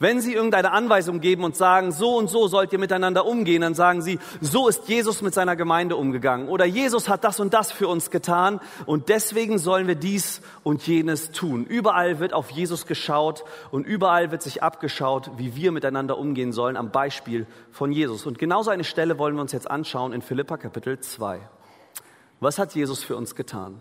Wenn 0.00 0.20
Sie 0.20 0.34
irgendeine 0.34 0.72
Anweisung 0.72 1.20
geben 1.20 1.44
und 1.44 1.56
sagen, 1.56 1.92
so 1.92 2.16
und 2.16 2.28
so 2.28 2.48
sollt 2.48 2.72
ihr 2.72 2.80
miteinander 2.80 3.26
umgehen, 3.26 3.62
dann 3.62 3.74
sagen 3.74 4.02
Sie, 4.02 4.18
so 4.40 4.66
ist 4.66 4.88
Jesus 4.88 5.22
mit 5.22 5.34
seiner 5.34 5.54
Gemeinde 5.54 5.94
umgegangen. 5.94 6.48
Oder 6.48 6.64
Jesus 6.64 7.08
hat 7.08 7.22
das 7.22 7.38
und 7.38 7.54
das 7.54 7.70
für 7.70 7.86
uns 7.86 8.10
getan 8.10 8.60
und 8.86 9.08
deswegen 9.08 9.58
sollen 9.58 9.86
wir 9.86 9.94
dies 9.94 10.42
und 10.64 10.84
jenes 10.86 11.30
tun. 11.30 11.64
Überall 11.64 12.18
wird 12.18 12.32
auf 12.32 12.50
Jesus 12.50 12.86
geschaut 12.86 13.44
und 13.70 13.86
überall 13.86 14.32
wird 14.32 14.42
sich 14.42 14.64
abgeschaut, 14.64 15.30
wie 15.36 15.54
wir 15.54 15.70
miteinander 15.70 16.18
umgehen 16.18 16.52
sollen 16.52 16.76
am 16.76 16.90
Beispiel 16.90 17.46
von 17.70 17.92
Jesus. 17.92 18.26
Und 18.26 18.38
genauso 18.38 18.70
eine 18.70 18.84
Stelle 18.84 19.18
wollen 19.18 19.36
wir 19.36 19.42
uns 19.42 19.52
jetzt 19.52 19.70
anschauen 19.70 20.12
in 20.12 20.22
Philippa 20.22 20.56
Kapitel 20.56 20.98
2. 20.98 21.40
Was 22.40 22.58
hat 22.58 22.74
Jesus 22.74 23.04
für 23.04 23.16
uns 23.16 23.36
getan? 23.36 23.80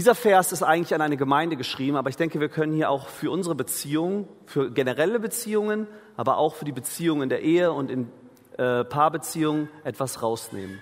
Dieser 0.00 0.14
Vers 0.14 0.50
ist 0.50 0.62
eigentlich 0.62 0.94
an 0.94 1.02
eine 1.02 1.18
Gemeinde 1.18 1.58
geschrieben, 1.58 1.98
aber 1.98 2.08
ich 2.08 2.16
denke, 2.16 2.40
wir 2.40 2.48
können 2.48 2.72
hier 2.72 2.88
auch 2.88 3.08
für 3.08 3.30
unsere 3.30 3.54
Beziehungen, 3.54 4.26
für 4.46 4.70
generelle 4.70 5.20
Beziehungen, 5.20 5.86
aber 6.16 6.38
auch 6.38 6.54
für 6.54 6.64
die 6.64 6.72
Beziehungen 6.72 7.24
in 7.24 7.28
der 7.28 7.42
Ehe 7.42 7.70
und 7.70 7.90
in 7.90 8.10
äh, 8.56 8.82
Paarbeziehungen 8.82 9.68
etwas 9.84 10.22
rausnehmen. 10.22 10.80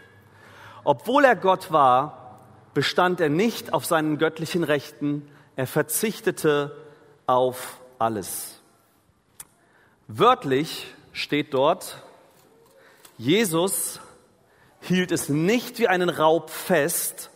Obwohl 0.84 1.24
er 1.24 1.34
Gott 1.34 1.72
war, 1.72 2.38
bestand 2.74 3.20
er 3.20 3.28
nicht 3.28 3.72
auf 3.72 3.84
seinen 3.84 4.18
göttlichen 4.18 4.62
Rechten, 4.62 5.28
er 5.56 5.66
verzichtete 5.66 6.76
auf 7.26 7.80
alles. 7.98 8.62
Wörtlich 10.06 10.94
steht 11.10 11.54
dort, 11.54 12.04
Jesus 13.16 13.98
hielt 14.80 15.10
es 15.10 15.28
nicht 15.28 15.80
wie 15.80 15.88
einen 15.88 16.08
Raub 16.08 16.50
fest, 16.50 17.32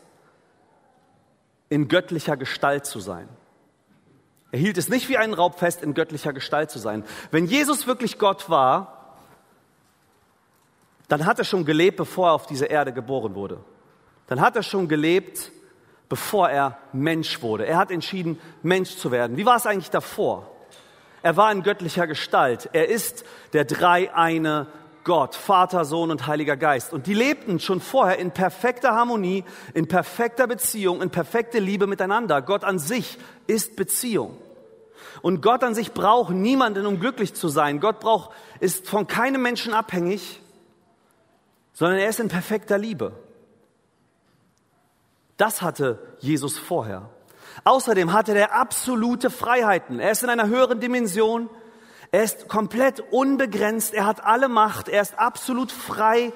in 1.73 1.89
göttlicher 1.89 2.37
Gestalt 2.37 2.85
zu 2.85 3.01
sein. 3.01 3.31
Er 4.51 4.59
hielt 4.59 4.77
es 4.77 4.91
nicht 4.91 5.09
wie 5.09 5.17
einen 5.17 5.33
Raub 5.33 5.59
fest, 5.59 5.83
in 5.83 5.95
göttlicher 5.95 6.35
Gestalt 6.35 6.71
zu 6.71 6.79
sein. 6.79 7.03
Wenn 7.31 7.47
Jesus 7.47 7.87
wirklich 7.87 8.19
Gott 8.19 8.51
war, 8.51 9.17
dann 11.09 11.25
hat 11.25 11.39
er 11.39 11.47
schon 11.47 11.65
gelebt, 11.65 11.97
bevor 11.97 12.29
er 12.29 12.33
auf 12.35 12.45
diese 12.45 12.67
Erde 12.67 12.93
geboren 12.93 13.35
wurde. 13.35 13.65
Dann 14.27 14.43
hat 14.43 14.55
er 14.55 14.63
schon 14.63 14.87
gelebt, 14.87 15.51
bevor 16.11 16.51
er 16.51 16.77
Mensch 16.93 17.41
wurde. 17.41 17.65
Er 17.65 17.79
hat 17.79 17.91
entschieden, 17.91 18.39
Mensch 18.63 18.97
zu 18.97 19.11
werden. 19.11 19.39
Wie 19.39 19.47
war 19.47 19.57
es 19.57 19.65
eigentlich 19.65 19.91
davor? 19.91 20.51
Er 21.23 21.39
war 21.39 21.51
in 21.53 21.63
göttlicher 21.63 22.07
Gestalt. 22.07 22.69
Er 22.75 22.91
ist 22.91 23.25
der 23.55 23.65
dreieine 23.65 24.67
Gott, 25.05 25.35
Vater, 25.35 25.85
Sohn 25.85 26.11
und 26.11 26.27
Heiliger 26.27 26.57
Geist. 26.57 26.93
Und 26.93 27.07
die 27.07 27.15
lebten 27.15 27.59
schon 27.59 27.81
vorher 27.81 28.19
in 28.19 28.31
perfekter 28.31 28.95
Harmonie, 28.95 29.45
in 29.75 29.89
perfekter 29.89 30.47
Beziehung, 30.47 31.03
in 31.03 31.11
perfekter 31.11 31.61
Liebe 31.61 31.87
miteinander. 31.87 32.43
Gott 32.43 32.65
an 32.65 32.79
sich 32.79 33.19
ist 33.47 33.77
Beziehung. 33.77 34.37
Und 35.21 35.43
Gott 35.43 35.63
an 35.65 35.75
sich 35.75 35.93
braucht 35.93 36.33
niemanden, 36.33 36.87
um 36.87 37.01
glücklich 37.01 37.35
zu 37.35 37.49
sein. 37.49 37.81
Gott 37.81 38.01
braucht, 38.01 38.31
ist 38.61 38.89
von 38.89 39.07
keinem 39.07 39.43
Menschen 39.43 39.75
abhängig, 39.75 40.41
sondern 41.73 41.99
er 41.99 42.09
ist 42.09 42.21
in 42.21 42.29
perfekter 42.29 42.79
Liebe. 42.79 43.13
Das 45.37 45.63
hatte 45.63 45.99
Jesus 46.21 46.59
vorher. 46.59 47.09
Außerdem 47.65 48.13
hatte 48.13 48.33
er 48.37 48.55
absolute 48.55 49.31
Freiheiten. 49.31 50.01
Er 50.01 50.13
ist 50.13 50.23
in 50.23 50.31
einer 50.31 50.47
höheren 50.49 50.81
Dimension. 50.81 51.51
Er 52.13 52.23
ist 52.23 52.47
komplett 52.47 53.01
unbegrenzt, 53.11 53.95
er 53.95 54.05
hat 54.05 54.23
alle 54.23 54.49
Macht, 54.49 54.91
er 54.91 55.01
ist 55.01 55.19
absolut 55.19 55.73
frei, 55.73 56.35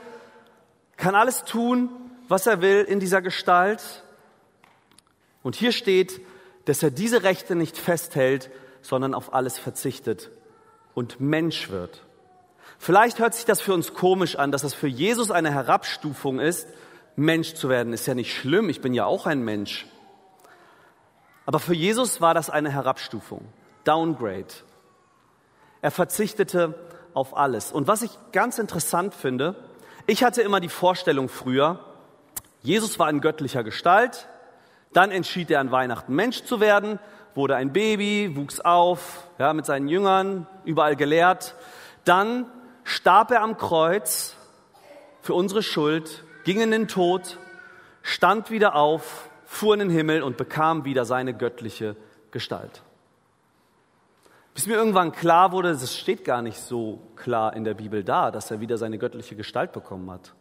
kann 0.96 1.14
alles 1.14 1.44
tun, 1.44 1.90
was 2.28 2.46
er 2.46 2.62
will 2.62 2.80
in 2.88 2.98
dieser 2.98 3.20
Gestalt. 3.20 4.02
Und 5.42 5.54
hier 5.54 5.72
steht, 5.72 6.22
dass 6.64 6.82
er 6.82 6.90
diese 6.90 7.22
Rechte 7.24 7.54
nicht 7.54 7.76
festhält, 7.76 8.50
sondern 8.80 9.12
auf 9.12 9.34
alles 9.34 9.58
verzichtet 9.58 10.30
und 10.94 11.20
Mensch 11.20 11.68
wird. 11.68 12.02
Vielleicht 12.78 13.18
hört 13.18 13.34
sich 13.34 13.44
das 13.44 13.60
für 13.60 13.74
uns 13.74 13.92
komisch 13.92 14.36
an, 14.36 14.52
dass 14.52 14.62
das 14.62 14.72
für 14.72 14.88
Jesus 14.88 15.30
eine 15.30 15.52
Herabstufung 15.52 16.40
ist. 16.40 16.68
Mensch 17.16 17.52
zu 17.52 17.68
werden 17.68 17.92
ist 17.92 18.06
ja 18.06 18.14
nicht 18.14 18.34
schlimm, 18.34 18.70
ich 18.70 18.80
bin 18.80 18.94
ja 18.94 19.04
auch 19.04 19.26
ein 19.26 19.42
Mensch. 19.42 19.86
Aber 21.44 21.58
für 21.58 21.74
Jesus 21.74 22.22
war 22.22 22.32
das 22.32 22.48
eine 22.48 22.70
Herabstufung, 22.70 23.42
Downgrade. 23.84 24.54
Er 25.86 25.92
verzichtete 25.92 26.74
auf 27.14 27.36
alles. 27.36 27.70
Und 27.70 27.86
was 27.86 28.02
ich 28.02 28.10
ganz 28.32 28.58
interessant 28.58 29.14
finde, 29.14 29.54
ich 30.08 30.24
hatte 30.24 30.42
immer 30.42 30.58
die 30.58 30.68
Vorstellung 30.68 31.28
früher, 31.28 31.78
Jesus 32.60 32.98
war 32.98 33.08
in 33.08 33.20
göttlicher 33.20 33.62
Gestalt, 33.62 34.26
dann 34.92 35.12
entschied 35.12 35.48
er 35.48 35.60
an 35.60 35.70
Weihnachten 35.70 36.12
Mensch 36.12 36.42
zu 36.42 36.58
werden, 36.58 36.98
wurde 37.36 37.54
ein 37.54 37.72
Baby, 37.72 38.34
wuchs 38.34 38.58
auf, 38.58 39.28
ja, 39.38 39.52
mit 39.52 39.64
seinen 39.64 39.86
Jüngern, 39.86 40.48
überall 40.64 40.96
gelehrt. 40.96 41.54
Dann 42.04 42.46
starb 42.82 43.30
er 43.30 43.42
am 43.42 43.56
Kreuz 43.56 44.34
für 45.22 45.34
unsere 45.34 45.62
Schuld, 45.62 46.24
ging 46.42 46.60
in 46.60 46.72
den 46.72 46.88
Tod, 46.88 47.38
stand 48.02 48.50
wieder 48.50 48.74
auf, 48.74 49.30
fuhr 49.44 49.74
in 49.74 49.78
den 49.78 49.90
Himmel 49.90 50.24
und 50.24 50.36
bekam 50.36 50.84
wieder 50.84 51.04
seine 51.04 51.32
göttliche 51.32 51.94
Gestalt. 52.32 52.82
Bis 54.56 54.66
mir 54.66 54.76
irgendwann 54.76 55.12
klar 55.12 55.52
wurde, 55.52 55.68
es 55.68 55.98
steht 55.98 56.24
gar 56.24 56.40
nicht 56.40 56.56
so 56.56 56.98
klar 57.14 57.54
in 57.54 57.64
der 57.64 57.74
Bibel 57.74 58.02
da, 58.02 58.30
dass 58.30 58.50
er 58.50 58.58
wieder 58.58 58.78
seine 58.78 58.96
göttliche 58.96 59.36
Gestalt 59.36 59.72
bekommen 59.72 60.10
hat. 60.10 60.32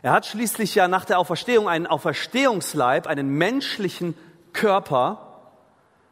Er 0.00 0.12
hat 0.12 0.24
schließlich 0.24 0.74
ja 0.74 0.88
nach 0.88 1.04
der 1.04 1.18
Auferstehung 1.18 1.68
einen 1.68 1.86
Auferstehungsleib, 1.86 3.06
einen 3.06 3.28
menschlichen 3.28 4.14
Körper, 4.54 5.42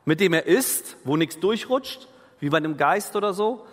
mit 0.04 0.20
dem 0.20 0.34
er 0.34 0.44
ist, 0.44 0.98
wo 1.04 1.16
nichts 1.16 1.40
durchrutscht, 1.40 2.06
wie 2.38 2.50
bei 2.50 2.58
einem 2.58 2.76
Geist 2.76 3.16
oder 3.16 3.32
so. 3.32 3.64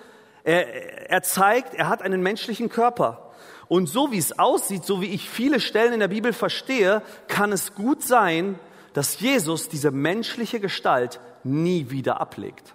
Er, 0.46 1.10
er 1.10 1.24
zeigt, 1.24 1.74
er 1.74 1.89
hat 1.89 2.01
einen 2.01 2.24
menschlichen 2.24 2.70
Körper. 2.70 3.34
Und 3.67 3.88
so 3.88 4.10
wie 4.10 4.20
es 4.20 4.39
aussieht, 4.39 4.86
so 4.86 5.01
wie 5.01 5.08
ich 5.08 5.29
viele 5.29 5.60
Stellen 5.60 5.91
in 5.91 6.00
der 6.00 6.08
Bibel 6.08 6.32
verstehe, 6.32 7.01
kann 7.27 7.51
es 7.51 7.75
gut 7.75 8.01
sein, 8.03 8.58
dass 8.94 9.20
Jesus 9.20 9.67
diese 9.67 9.91
menschliche 9.91 10.62
Gestalt 10.62 11.20
nie 11.44 11.89
wieder 11.89 12.22
ablegt. 12.22 12.75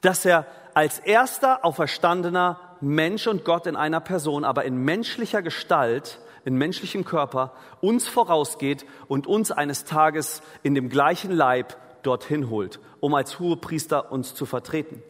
Dass 0.00 0.24
er 0.24 0.46
als 0.74 0.98
erster 0.98 1.64
auferstandener 1.64 2.60
Mensch 2.80 3.26
und 3.26 3.44
Gott 3.44 3.66
in 3.66 3.76
einer 3.76 4.00
Person, 4.00 4.44
aber 4.44 4.64
in 4.64 4.84
menschlicher 4.84 5.42
Gestalt, 5.42 6.20
in 6.44 6.56
menschlichem 6.56 7.04
Körper 7.04 7.52
uns 7.80 8.06
vorausgeht 8.08 8.86
und 9.08 9.26
uns 9.26 9.50
eines 9.50 9.84
Tages 9.84 10.42
in 10.62 10.74
dem 10.74 10.88
gleichen 10.88 11.32
Leib 11.32 11.76
dorthin 12.02 12.48
holt, 12.48 12.80
um 13.00 13.14
als 13.14 13.38
Hohepriester 13.38 14.12
uns 14.12 14.34
zu 14.34 14.46
vertreten. 14.46 15.02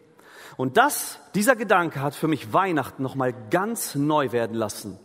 Und 0.56 0.76
das, 0.76 1.20
dieser 1.34 1.54
Gedanke 1.54 2.02
hat 2.02 2.14
für 2.14 2.26
mich 2.26 2.52
Weihnachten 2.52 3.02
nochmal 3.02 3.32
ganz 3.50 3.94
neu 3.94 4.32
werden 4.32 4.56
lassen. 4.56 4.98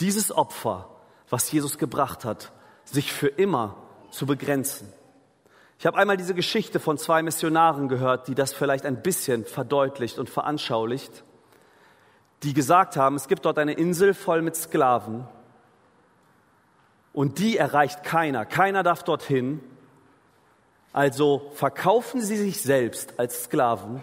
Dieses 0.00 0.34
Opfer, 0.34 0.88
was 1.28 1.50
Jesus 1.52 1.76
gebracht 1.78 2.24
hat, 2.24 2.52
sich 2.84 3.12
für 3.12 3.28
immer 3.28 3.76
zu 4.10 4.26
begrenzen. 4.26 4.92
Ich 5.78 5.86
habe 5.86 5.98
einmal 5.98 6.16
diese 6.16 6.34
Geschichte 6.34 6.80
von 6.80 6.98
zwei 6.98 7.22
Missionaren 7.22 7.88
gehört, 7.88 8.28
die 8.28 8.34
das 8.34 8.52
vielleicht 8.52 8.86
ein 8.86 9.02
bisschen 9.02 9.44
verdeutlicht 9.44 10.18
und 10.18 10.30
veranschaulicht, 10.30 11.24
die 12.42 12.54
gesagt 12.54 12.96
haben, 12.96 13.16
es 13.16 13.28
gibt 13.28 13.44
dort 13.44 13.58
eine 13.58 13.74
Insel 13.74 14.14
voll 14.14 14.42
mit 14.42 14.56
Sklaven 14.56 15.26
und 17.12 17.38
die 17.38 17.56
erreicht 17.56 18.02
keiner. 18.04 18.44
Keiner 18.44 18.82
darf 18.82 19.02
dorthin. 19.02 19.60
Also 20.92 21.50
verkaufen 21.54 22.22
sie 22.22 22.36
sich 22.36 22.62
selbst 22.62 23.18
als 23.18 23.44
Sklaven 23.44 24.02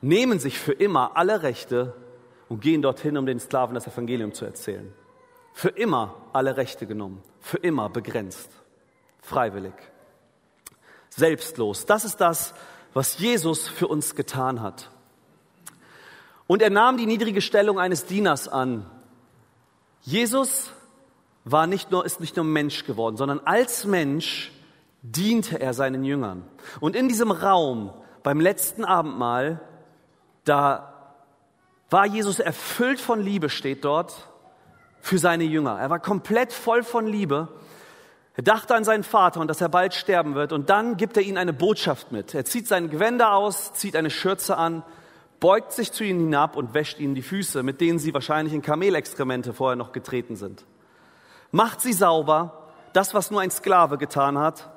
nehmen 0.00 0.38
sich 0.38 0.58
für 0.58 0.72
immer 0.72 1.16
alle 1.16 1.42
Rechte 1.42 1.94
und 2.48 2.60
gehen 2.60 2.82
dorthin, 2.82 3.16
um 3.16 3.26
den 3.26 3.40
Sklaven 3.40 3.74
das 3.74 3.86
Evangelium 3.86 4.32
zu 4.32 4.44
erzählen. 4.44 4.92
Für 5.52 5.70
immer 5.70 6.14
alle 6.32 6.56
Rechte 6.56 6.86
genommen, 6.86 7.22
für 7.40 7.58
immer 7.58 7.88
begrenzt, 7.88 8.50
freiwillig, 9.22 9.74
selbstlos. 11.16 11.86
Das 11.86 12.04
ist 12.04 12.20
das, 12.20 12.54
was 12.94 13.18
Jesus 13.18 13.68
für 13.68 13.88
uns 13.88 14.14
getan 14.14 14.60
hat. 14.60 14.90
Und 16.46 16.62
er 16.62 16.70
nahm 16.70 16.96
die 16.96 17.06
niedrige 17.06 17.40
Stellung 17.40 17.80
eines 17.80 18.06
Dieners 18.06 18.48
an. 18.48 18.86
Jesus 20.02 20.70
war 21.44 21.66
nicht 21.66 21.90
nur, 21.90 22.04
ist 22.04 22.20
nicht 22.20 22.36
nur 22.36 22.44
Mensch 22.44 22.84
geworden, 22.84 23.16
sondern 23.16 23.40
als 23.44 23.84
Mensch 23.84 24.52
diente 25.02 25.60
er 25.60 25.74
seinen 25.74 26.04
Jüngern. 26.04 26.44
Und 26.80 26.94
in 26.94 27.08
diesem 27.08 27.30
Raum 27.30 27.92
beim 28.22 28.40
letzten 28.40 28.84
Abendmahl 28.84 29.60
da 30.46 30.92
war 31.90 32.06
Jesus 32.06 32.38
erfüllt 32.38 33.00
von 33.00 33.20
Liebe, 33.20 33.48
steht 33.50 33.84
dort, 33.84 34.28
für 35.00 35.18
seine 35.18 35.44
Jünger. 35.44 35.78
Er 35.78 35.90
war 35.90 36.00
komplett 36.00 36.52
voll 36.52 36.82
von 36.82 37.06
Liebe. 37.06 37.48
Er 38.36 38.42
dachte 38.42 38.74
an 38.74 38.84
seinen 38.84 39.02
Vater 39.02 39.40
und 39.40 39.48
dass 39.48 39.62
er 39.62 39.70
bald 39.70 39.94
sterben 39.94 40.34
wird. 40.34 40.52
Und 40.52 40.68
dann 40.68 40.98
gibt 40.98 41.16
er 41.16 41.22
ihnen 41.22 41.38
eine 41.38 41.54
Botschaft 41.54 42.12
mit. 42.12 42.34
Er 42.34 42.44
zieht 42.44 42.68
seine 42.68 42.88
Gewänder 42.88 43.32
aus, 43.32 43.72
zieht 43.72 43.96
eine 43.96 44.10
Schürze 44.10 44.58
an, 44.58 44.82
beugt 45.40 45.72
sich 45.72 45.90
zu 45.90 46.04
ihnen 46.04 46.20
hinab 46.20 46.54
und 46.56 46.74
wäscht 46.74 47.00
ihnen 47.00 47.14
die 47.14 47.22
Füße, 47.22 47.62
mit 47.62 47.80
denen 47.80 47.98
sie 47.98 48.12
wahrscheinlich 48.12 48.54
in 48.54 48.60
Kamelexkremente 48.60 49.54
vorher 49.54 49.76
noch 49.76 49.92
getreten 49.92 50.36
sind. 50.36 50.64
Macht 51.50 51.80
sie 51.80 51.94
sauber, 51.94 52.68
das, 52.92 53.14
was 53.14 53.30
nur 53.30 53.40
ein 53.40 53.50
Sklave 53.50 53.96
getan 53.96 54.38
hat, 54.38 54.68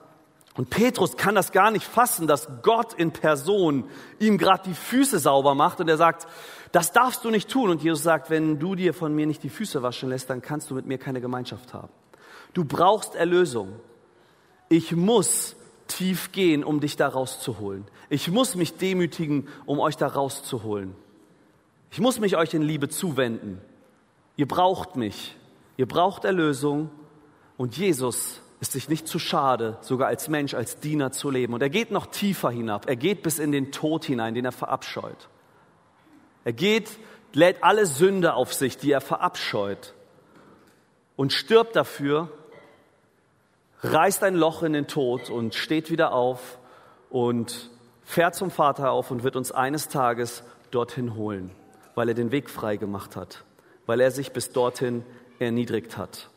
und 0.56 0.70
Petrus 0.70 1.16
kann 1.16 1.36
das 1.36 1.54
gar 1.54 1.72
nicht 1.72 1.86
fassen, 1.86 2.28
dass 2.28 2.50
Gott 2.64 2.94
in 2.94 3.12
Person 3.14 3.86
ihm 4.20 4.38
gerade 4.38 4.64
die 4.66 4.74
Füße 4.74 5.18
sauber 5.18 5.56
macht 5.56 5.80
und 5.80 5.88
er 5.88 5.96
sagt, 5.96 6.28
das 6.74 6.92
darfst 6.92 7.24
du 7.24 7.30
nicht 7.30 7.50
tun. 7.50 7.70
Und 7.70 7.82
Jesus 7.82 8.04
sagt, 8.04 8.30
wenn 8.30 8.60
du 8.60 8.76
dir 8.76 8.94
von 8.94 9.16
mir 9.16 9.26
nicht 9.26 9.42
die 9.42 9.50
Füße 9.50 9.82
waschen 9.84 10.10
lässt, 10.10 10.30
dann 10.30 10.42
kannst 10.42 10.70
du 10.70 10.76
mit 10.76 10.86
mir 10.86 10.98
keine 10.98 11.22
Gemeinschaft 11.22 11.74
haben. 11.74 11.94
Du 12.54 12.66
brauchst 12.66 13.16
Erlösung. 13.16 13.74
Ich 14.70 14.92
muss 14.96 15.56
tief 15.88 16.32
gehen, 16.32 16.64
um 16.64 16.80
dich 16.80 16.96
da 16.96 17.08
rauszuholen. 17.08 17.86
Ich 18.10 18.30
muss 18.30 18.56
mich 18.56 18.78
demütigen, 18.78 19.48
um 19.66 19.80
euch 19.80 19.98
da 19.98 20.08
rauszuholen. 20.08 20.96
Ich 21.92 22.00
muss 22.00 22.20
mich 22.20 22.38
euch 22.38 22.54
in 22.54 22.62
Liebe 22.62 22.90
zuwenden. 22.90 23.62
Ihr 24.36 24.48
braucht 24.48 24.96
mich. 24.96 25.36
Ihr 25.78 25.88
braucht 25.88 26.26
Erlösung. 26.26 26.90
Und 27.58 27.78
Jesus 27.78 28.42
ist 28.62 28.74
sich 28.74 28.90
nicht 28.90 29.08
zu 29.08 29.20
schade, 29.20 29.78
sogar 29.82 30.08
als 30.08 30.28
Mensch, 30.28 30.54
als 30.54 30.80
Diener 30.80 31.12
zu 31.12 31.30
leben. 31.30 31.54
Und 31.54 31.62
er 31.62 31.70
geht 31.70 31.92
noch 31.92 32.08
tiefer 32.08 32.52
hinab. 32.52 32.88
Er 32.88 32.96
geht 32.96 33.24
bis 33.24 33.40
in 33.40 33.52
den 33.52 33.72
Tod 33.72 34.06
hinein, 34.06 34.36
den 34.36 34.46
er 34.46 34.52
verabscheut. 34.52 35.30
Er 36.46 36.54
geht, 36.54 36.90
lädt 37.34 37.64
alle 37.64 37.86
Sünde 37.86 38.34
auf 38.34 38.54
sich, 38.54 38.78
die 38.78 38.92
er 38.92 39.02
verabscheut 39.02 39.94
und 41.20 41.34
stirbt 41.34 41.76
dafür, 41.76 42.30
reißt 43.82 44.24
ein 44.24 44.36
Loch 44.36 44.64
in 44.64 44.74
den 44.74 44.88
Tod 44.88 45.30
und 45.30 45.56
steht 45.56 45.90
wieder 45.90 46.12
auf 46.12 46.60
und 47.10 47.70
fährt 48.04 48.36
zum 48.36 48.52
Vater 48.52 48.92
auf 48.92 49.12
und 49.12 49.24
wird 49.24 49.36
uns 49.36 49.52
eines 49.52 49.88
Tages 49.88 50.44
dorthin 50.72 51.16
holen, 51.16 51.52
weil 51.96 52.10
er 52.10 52.16
den 52.16 52.32
Weg 52.32 52.50
frei 52.50 52.78
gemacht 52.78 53.16
hat, 53.16 53.44
weil 53.86 54.02
er 54.02 54.12
sich 54.12 54.32
bis 54.32 54.52
dorthin 54.52 55.06
erniedrigt 55.40 55.98
hat. 55.98 56.30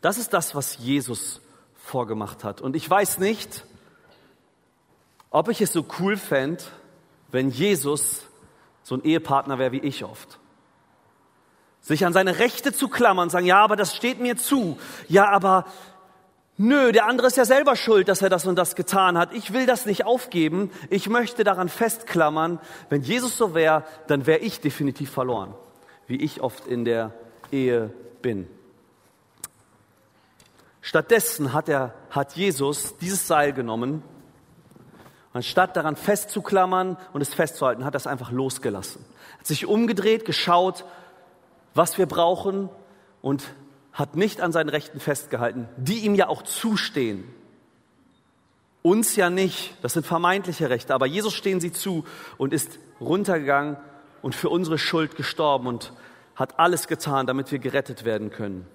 Das 0.00 0.18
ist 0.18 0.32
das, 0.32 0.54
was 0.54 0.78
Jesus 0.78 1.40
vorgemacht 1.74 2.44
hat. 2.44 2.60
Und 2.60 2.76
ich 2.76 2.88
weiß 2.88 3.18
nicht, 3.18 3.64
ob 5.30 5.48
ich 5.48 5.60
es 5.60 5.72
so 5.72 5.84
cool 5.98 6.16
fände, 6.16 6.62
wenn 7.30 7.50
Jesus 7.50 8.24
so 8.82 8.94
ein 8.94 9.04
Ehepartner 9.04 9.58
wäre 9.58 9.72
wie 9.72 9.80
ich 9.80 10.04
oft. 10.04 10.38
Sich 11.80 12.04
an 12.04 12.12
seine 12.12 12.38
Rechte 12.38 12.72
zu 12.72 12.88
klammern 12.88 13.30
sagen, 13.30 13.46
ja, 13.46 13.62
aber 13.62 13.76
das 13.76 13.94
steht 13.94 14.20
mir 14.20 14.36
zu. 14.36 14.78
Ja, 15.08 15.28
aber 15.30 15.66
nö, 16.58 16.92
der 16.92 17.06
andere 17.06 17.28
ist 17.28 17.36
ja 17.36 17.44
selber 17.44 17.74
schuld, 17.76 18.08
dass 18.08 18.20
er 18.20 18.28
das 18.28 18.46
und 18.46 18.56
das 18.56 18.74
getan 18.76 19.16
hat. 19.16 19.32
Ich 19.32 19.52
will 19.52 19.64
das 19.64 19.86
nicht 19.86 20.04
aufgeben. 20.04 20.70
Ich 20.90 21.08
möchte 21.08 21.44
daran 21.44 21.68
festklammern. 21.68 22.60
Wenn 22.90 23.02
Jesus 23.02 23.36
so 23.36 23.54
wäre, 23.54 23.84
dann 24.08 24.26
wäre 24.26 24.40
ich 24.40 24.60
definitiv 24.60 25.10
verloren, 25.10 25.54
wie 26.06 26.16
ich 26.16 26.42
oft 26.42 26.66
in 26.66 26.84
der 26.84 27.12
Ehe 27.50 27.90
bin. 28.20 28.46
Stattdessen 30.82 31.52
hat, 31.52 31.68
er, 31.68 31.94
hat 32.10 32.34
Jesus 32.34 32.96
dieses 32.98 33.26
Seil 33.26 33.52
genommen, 33.52 34.02
anstatt 35.32 35.76
daran 35.76 35.96
festzuklammern 35.96 36.96
und 37.12 37.20
es 37.20 37.34
festzuhalten, 37.34 37.84
hat 37.84 37.94
er 37.94 37.98
es 37.98 38.06
einfach 38.06 38.30
losgelassen. 38.30 39.04
Hat 39.38 39.46
sich 39.46 39.66
umgedreht, 39.66 40.24
geschaut, 40.24 40.84
was 41.74 41.98
wir 41.98 42.06
brauchen 42.06 42.70
und 43.20 43.44
hat 43.98 44.14
nicht 44.14 44.40
an 44.40 44.52
seinen 44.52 44.68
Rechten 44.68 45.00
festgehalten, 45.00 45.68
die 45.76 46.04
ihm 46.04 46.14
ja 46.14 46.28
auch 46.28 46.42
zustehen. 46.42 47.24
Uns 48.82 49.16
ja 49.16 49.28
nicht, 49.28 49.74
das 49.82 49.94
sind 49.94 50.06
vermeintliche 50.06 50.70
Rechte, 50.70 50.94
aber 50.94 51.06
Jesus 51.06 51.34
stehen 51.34 51.60
sie 51.60 51.72
zu 51.72 52.04
und 52.38 52.52
ist 52.52 52.78
runtergegangen 53.00 53.76
und 54.22 54.36
für 54.36 54.50
unsere 54.50 54.78
Schuld 54.78 55.16
gestorben 55.16 55.66
und 55.66 55.92
hat 56.36 56.60
alles 56.60 56.86
getan, 56.86 57.26
damit 57.26 57.50
wir 57.50 57.58
gerettet 57.58 58.04
werden 58.04 58.30
können. 58.30 58.68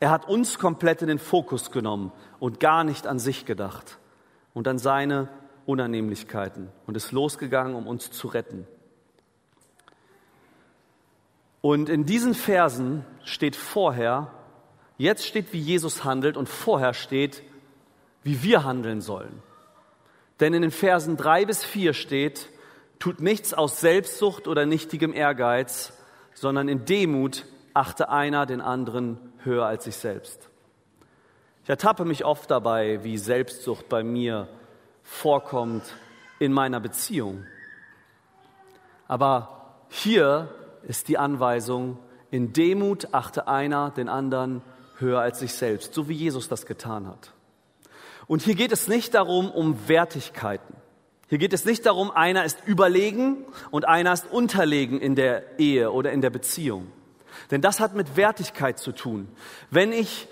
Er 0.00 0.10
hat 0.10 0.28
uns 0.28 0.58
komplett 0.58 1.02
in 1.02 1.08
den 1.08 1.20
Fokus 1.20 1.70
genommen 1.70 2.10
und 2.40 2.58
gar 2.58 2.82
nicht 2.82 3.06
an 3.06 3.20
sich 3.20 3.46
gedacht 3.46 3.98
und 4.52 4.66
an 4.66 4.78
seine 4.78 5.28
Unannehmlichkeiten 5.64 6.70
und 6.88 6.96
ist 6.96 7.12
losgegangen, 7.12 7.76
um 7.76 7.86
uns 7.86 8.10
zu 8.10 8.26
retten. 8.26 8.66
Und 11.66 11.88
in 11.88 12.06
diesen 12.06 12.32
Versen 12.32 13.04
steht 13.24 13.56
vorher, 13.56 14.30
jetzt 14.98 15.26
steht, 15.26 15.52
wie 15.52 15.58
Jesus 15.58 16.04
handelt 16.04 16.36
und 16.36 16.48
vorher 16.48 16.94
steht, 16.94 17.42
wie 18.22 18.44
wir 18.44 18.62
handeln 18.62 19.00
sollen. 19.00 19.42
Denn 20.38 20.54
in 20.54 20.62
den 20.62 20.70
Versen 20.70 21.16
drei 21.16 21.44
bis 21.44 21.64
vier 21.64 21.92
steht, 21.92 22.50
tut 23.00 23.18
nichts 23.18 23.52
aus 23.52 23.80
Selbstsucht 23.80 24.46
oder 24.46 24.64
nichtigem 24.64 25.12
Ehrgeiz, 25.12 25.92
sondern 26.34 26.68
in 26.68 26.84
Demut 26.84 27.46
achte 27.74 28.10
einer 28.10 28.46
den 28.46 28.60
anderen 28.60 29.18
höher 29.42 29.66
als 29.66 29.86
sich 29.86 29.96
selbst. 29.96 30.48
Ich 31.64 31.68
ertappe 31.68 32.04
mich 32.04 32.24
oft 32.24 32.48
dabei, 32.48 33.02
wie 33.02 33.18
Selbstsucht 33.18 33.88
bei 33.88 34.04
mir 34.04 34.46
vorkommt 35.02 35.96
in 36.38 36.52
meiner 36.52 36.78
Beziehung. 36.78 37.44
Aber 39.08 39.80
hier 39.88 40.48
ist 40.86 41.08
die 41.08 41.18
Anweisung, 41.18 41.98
in 42.30 42.52
Demut 42.52 43.12
achte 43.12 43.48
einer 43.48 43.90
den 43.90 44.08
anderen 44.08 44.62
höher 44.98 45.20
als 45.20 45.38
sich 45.40 45.52
selbst, 45.52 45.94
so 45.94 46.08
wie 46.08 46.14
Jesus 46.14 46.48
das 46.48 46.66
getan 46.66 47.06
hat. 47.06 47.32
Und 48.26 48.42
hier 48.42 48.54
geht 48.54 48.72
es 48.72 48.88
nicht 48.88 49.14
darum, 49.14 49.50
um 49.50 49.88
Wertigkeiten. 49.88 50.74
Hier 51.28 51.38
geht 51.38 51.52
es 51.52 51.64
nicht 51.64 51.86
darum, 51.86 52.10
einer 52.10 52.44
ist 52.44 52.58
überlegen 52.66 53.44
und 53.70 53.86
einer 53.86 54.12
ist 54.12 54.30
unterlegen 54.30 55.00
in 55.00 55.14
der 55.14 55.58
Ehe 55.58 55.90
oder 55.90 56.12
in 56.12 56.20
der 56.20 56.30
Beziehung. 56.30 56.90
Denn 57.50 57.60
das 57.60 57.80
hat 57.80 57.94
mit 57.94 58.16
Wertigkeit 58.16 58.78
zu 58.78 58.92
tun. 58.92 59.28
Wenn 59.70 59.92
ich 59.92 60.28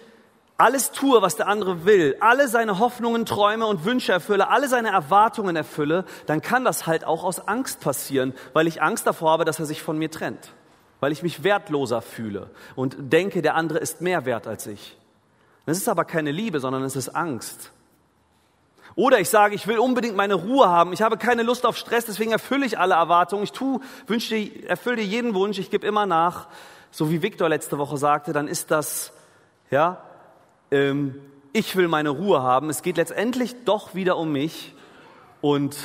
alles 0.56 0.92
tue, 0.92 1.20
was 1.20 1.36
der 1.36 1.48
andere 1.48 1.84
will, 1.84 2.16
alle 2.20 2.46
seine 2.46 2.78
Hoffnungen, 2.78 3.26
Träume 3.26 3.66
und 3.66 3.84
Wünsche 3.84 4.12
erfülle, 4.12 4.48
alle 4.48 4.68
seine 4.68 4.90
Erwartungen 4.90 5.56
erfülle, 5.56 6.04
dann 6.26 6.42
kann 6.42 6.64
das 6.64 6.86
halt 6.86 7.04
auch 7.04 7.24
aus 7.24 7.48
Angst 7.48 7.80
passieren, 7.80 8.34
weil 8.52 8.68
ich 8.68 8.80
Angst 8.80 9.06
davor 9.06 9.32
habe, 9.32 9.44
dass 9.44 9.58
er 9.58 9.66
sich 9.66 9.82
von 9.82 9.98
mir 9.98 10.10
trennt, 10.10 10.52
weil 11.00 11.10
ich 11.10 11.24
mich 11.24 11.42
wertloser 11.42 12.02
fühle 12.02 12.50
und 12.76 12.96
denke, 12.98 13.42
der 13.42 13.56
andere 13.56 13.78
ist 13.78 14.00
mehr 14.00 14.26
wert 14.26 14.46
als 14.46 14.66
ich. 14.68 14.96
Das 15.66 15.76
ist 15.76 15.88
aber 15.88 16.04
keine 16.04 16.30
Liebe, 16.30 16.60
sondern 16.60 16.84
es 16.84 16.94
ist 16.94 17.08
Angst. 17.08 17.72
Oder 18.96 19.18
ich 19.18 19.28
sage, 19.28 19.56
ich 19.56 19.66
will 19.66 19.78
unbedingt 19.78 20.14
meine 20.14 20.34
Ruhe 20.34 20.68
haben, 20.68 20.92
ich 20.92 21.02
habe 21.02 21.16
keine 21.16 21.42
Lust 21.42 21.66
auf 21.66 21.76
Stress, 21.76 22.04
deswegen 22.04 22.30
erfülle 22.30 22.64
ich 22.64 22.78
alle 22.78 22.94
Erwartungen, 22.94 23.42
ich 23.42 23.50
tu, 23.50 23.80
wünsche, 24.06 24.36
erfülle 24.68 24.96
dir 24.96 25.04
jeden 25.04 25.34
Wunsch, 25.34 25.58
ich 25.58 25.70
gebe 25.70 25.84
immer 25.84 26.06
nach. 26.06 26.46
So 26.92 27.10
wie 27.10 27.22
Viktor 27.22 27.48
letzte 27.48 27.76
Woche 27.78 27.96
sagte, 27.96 28.32
dann 28.32 28.46
ist 28.46 28.70
das, 28.70 29.12
ja, 29.72 30.00
ähm, 30.74 31.14
ich 31.52 31.76
will 31.76 31.86
meine 31.86 32.10
Ruhe 32.10 32.42
haben. 32.42 32.68
Es 32.68 32.82
geht 32.82 32.96
letztendlich 32.96 33.64
doch 33.64 33.94
wieder 33.94 34.16
um 34.16 34.32
mich 34.32 34.74
und 35.40 35.76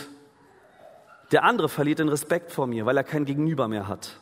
der 1.32 1.44
andere 1.44 1.70
verliert 1.70 2.00
den 2.00 2.10
Respekt 2.10 2.52
vor 2.52 2.66
mir, 2.66 2.88
weil 2.88 2.98
er 2.98 3.04
kein 3.04 3.26
Gegenüber 3.26 3.68
mehr 3.68 3.88
hat. 3.88 4.18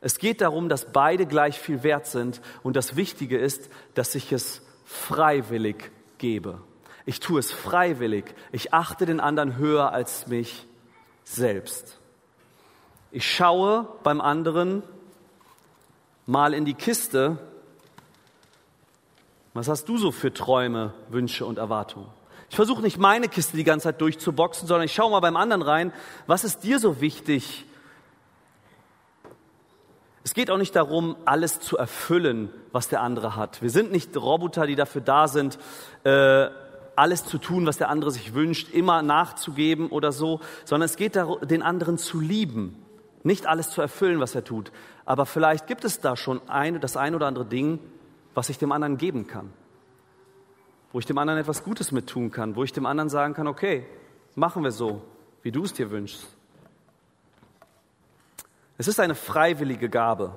Es 0.00 0.18
geht 0.18 0.40
darum, 0.40 0.68
dass 0.68 0.92
beide 0.92 1.24
gleich 1.24 1.58
viel 1.60 1.84
wert 1.84 2.06
sind 2.06 2.40
und 2.64 2.74
das 2.74 2.96
Wichtige 2.96 3.38
ist, 3.38 3.70
dass 3.94 4.14
ich 4.16 4.32
es 4.32 4.60
freiwillig 4.84 5.92
gebe. 6.18 6.60
Ich 7.06 7.20
tue 7.20 7.38
es 7.38 7.52
freiwillig. 7.52 8.24
Ich 8.50 8.74
achte 8.74 9.06
den 9.06 9.20
anderen 9.20 9.56
höher 9.56 9.92
als 9.92 10.26
mich 10.26 10.66
selbst. 11.22 12.00
Ich 13.12 13.30
schaue 13.30 13.86
beim 14.02 14.20
anderen 14.20 14.82
mal 16.26 16.54
in 16.54 16.64
die 16.64 16.74
Kiste. 16.74 17.38
Was 19.54 19.68
hast 19.68 19.88
du 19.88 19.96
so 19.96 20.10
für 20.10 20.34
Träume, 20.34 20.92
Wünsche 21.10 21.46
und 21.46 21.58
Erwartungen? 21.58 22.08
Ich 22.50 22.56
versuche 22.56 22.82
nicht 22.82 22.98
meine 22.98 23.28
Kiste 23.28 23.56
die 23.56 23.64
ganze 23.64 23.84
Zeit 23.84 24.00
durchzuboxen, 24.00 24.66
sondern 24.66 24.84
ich 24.84 24.92
schaue 24.92 25.12
mal 25.12 25.20
beim 25.20 25.36
anderen 25.36 25.62
rein, 25.62 25.92
was 26.26 26.42
ist 26.42 26.64
dir 26.64 26.80
so 26.80 27.00
wichtig? 27.00 27.64
Es 30.24 30.34
geht 30.34 30.50
auch 30.50 30.58
nicht 30.58 30.74
darum, 30.74 31.16
alles 31.24 31.60
zu 31.60 31.76
erfüllen, 31.76 32.50
was 32.72 32.88
der 32.88 33.00
andere 33.00 33.36
hat. 33.36 33.62
Wir 33.62 33.70
sind 33.70 33.92
nicht 33.92 34.16
Roboter, 34.16 34.66
die 34.66 34.74
dafür 34.74 35.02
da 35.02 35.28
sind, 35.28 35.58
äh, 36.02 36.48
alles 36.96 37.24
zu 37.24 37.38
tun, 37.38 37.66
was 37.66 37.76
der 37.76 37.90
andere 37.90 38.10
sich 38.10 38.34
wünscht, 38.34 38.72
immer 38.72 39.02
nachzugeben 39.02 39.88
oder 39.88 40.10
so, 40.10 40.40
sondern 40.64 40.86
es 40.86 40.96
geht 40.96 41.14
darum, 41.14 41.46
den 41.46 41.62
anderen 41.62 41.98
zu 41.98 42.20
lieben, 42.20 42.82
nicht 43.22 43.46
alles 43.46 43.70
zu 43.70 43.80
erfüllen, 43.80 44.18
was 44.18 44.34
er 44.34 44.44
tut. 44.44 44.72
Aber 45.04 45.26
vielleicht 45.26 45.66
gibt 45.66 45.84
es 45.84 46.00
da 46.00 46.16
schon 46.16 46.40
ein, 46.48 46.80
das 46.80 46.96
ein 46.96 47.14
oder 47.14 47.26
andere 47.26 47.44
Ding, 47.44 47.78
was 48.34 48.48
ich 48.48 48.58
dem 48.58 48.72
anderen 48.72 48.98
geben 48.98 49.26
kann, 49.26 49.52
wo 50.92 50.98
ich 50.98 51.06
dem 51.06 51.18
anderen 51.18 51.40
etwas 51.40 51.64
Gutes 51.64 51.92
mit 51.92 52.08
tun 52.08 52.30
kann, 52.30 52.56
wo 52.56 52.64
ich 52.64 52.72
dem 52.72 52.86
anderen 52.86 53.08
sagen 53.08 53.34
kann, 53.34 53.46
okay, 53.46 53.86
machen 54.34 54.62
wir 54.62 54.72
so, 54.72 55.02
wie 55.42 55.52
du 55.52 55.64
es 55.64 55.72
dir 55.72 55.90
wünschst. 55.90 56.26
Es 58.76 58.88
ist 58.88 58.98
eine 59.00 59.14
freiwillige 59.14 59.88
Gabe. 59.88 60.36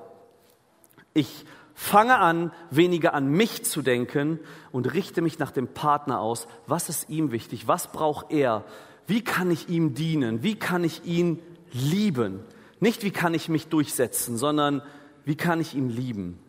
Ich 1.12 1.44
Fange 1.80 2.18
an, 2.18 2.50
weniger 2.72 3.14
an 3.14 3.28
mich 3.28 3.64
zu 3.64 3.82
denken 3.82 4.40
und 4.72 4.92
richte 4.94 5.22
mich 5.22 5.38
nach 5.38 5.52
dem 5.52 5.68
Partner 5.68 6.18
aus. 6.18 6.48
Was 6.66 6.88
ist 6.88 7.08
ihm 7.08 7.30
wichtig? 7.30 7.68
Was 7.68 7.92
braucht 7.92 8.32
er? 8.32 8.64
Wie 9.06 9.22
kann 9.22 9.48
ich 9.52 9.68
ihm 9.68 9.94
dienen? 9.94 10.42
Wie 10.42 10.56
kann 10.56 10.82
ich 10.82 11.04
ihn 11.04 11.38
lieben? 11.70 12.40
Nicht, 12.80 13.04
wie 13.04 13.12
kann 13.12 13.32
ich 13.32 13.48
mich 13.48 13.68
durchsetzen, 13.68 14.36
sondern 14.36 14.82
wie 15.24 15.36
kann 15.36 15.60
ich 15.60 15.76
ihn 15.76 15.88
lieben? 15.88 16.40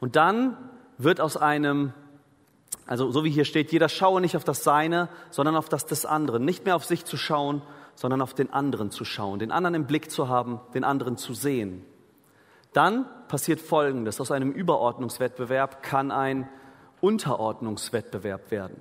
Und 0.00 0.16
dann 0.16 0.56
wird 0.98 1.20
aus 1.20 1.36
einem, 1.36 1.92
also 2.86 3.10
so 3.10 3.24
wie 3.24 3.30
hier 3.30 3.44
steht, 3.44 3.72
jeder 3.72 3.88
schaue 3.88 4.20
nicht 4.20 4.36
auf 4.36 4.44
das 4.44 4.64
Seine, 4.64 5.08
sondern 5.30 5.56
auf 5.56 5.68
das 5.68 5.86
des 5.86 6.06
anderen. 6.06 6.44
Nicht 6.44 6.64
mehr 6.64 6.76
auf 6.76 6.84
sich 6.84 7.04
zu 7.04 7.16
schauen, 7.16 7.62
sondern 7.94 8.22
auf 8.22 8.34
den 8.34 8.52
anderen 8.52 8.90
zu 8.90 9.04
schauen, 9.04 9.38
den 9.38 9.52
anderen 9.52 9.74
im 9.74 9.86
Blick 9.86 10.10
zu 10.10 10.28
haben, 10.28 10.60
den 10.74 10.84
anderen 10.84 11.16
zu 11.16 11.32
sehen. 11.34 11.84
Dann 12.72 13.06
passiert 13.28 13.60
Folgendes. 13.60 14.20
Aus 14.20 14.32
einem 14.32 14.50
Überordnungswettbewerb 14.50 15.82
kann 15.82 16.10
ein 16.10 16.48
Unterordnungswettbewerb 17.00 18.50
werden. 18.50 18.76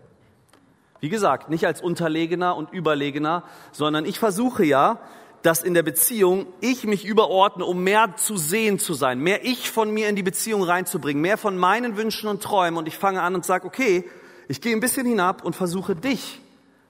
Wie 0.99 1.10
gesagt, 1.10 1.49
nicht 1.49 1.67
als 1.67 1.82
Unterlegener 1.82 2.56
und 2.56 2.71
Überlegener, 2.71 3.43
sondern 3.71 4.06
ich 4.06 4.19
versuche 4.19 4.63
ja, 4.63 4.99
dass 5.43 5.62
in 5.62 5.73
der 5.73 5.84
Beziehung 5.84 6.47
ich 6.62 6.86
mich 6.86 7.06
überordne, 7.06 7.65
um 7.65 7.84
mehr 7.84 8.15
zu 8.15 8.38
sehen 8.38 8.79
zu 8.79 8.93
sein, 8.93 9.19
mehr 9.19 9.45
ich 9.45 9.69
von 9.69 9.91
mir 9.91 10.10
in 10.10 10.15
die 10.15 10.23
Beziehung 10.23 10.63
reinzubringen, 10.63 11.21
mehr 11.21 11.38
von 11.38 11.58
meinen 11.58 11.95
Wünschen 11.95 12.27
und 12.27 12.41
Träumen. 12.41 12.77
Und 12.77 12.88
ich 12.88 12.97
fange 12.97 13.21
an 13.21 13.36
und 13.36 13.45
sage, 13.45 13.67
okay, 13.67 14.10
ich 14.47 14.62
gehe 14.62 14.75
ein 14.75 14.79
bisschen 14.79 15.06
hinab 15.06 15.43
und 15.43 15.56
versuche 15.56 15.95
dich 15.95 16.41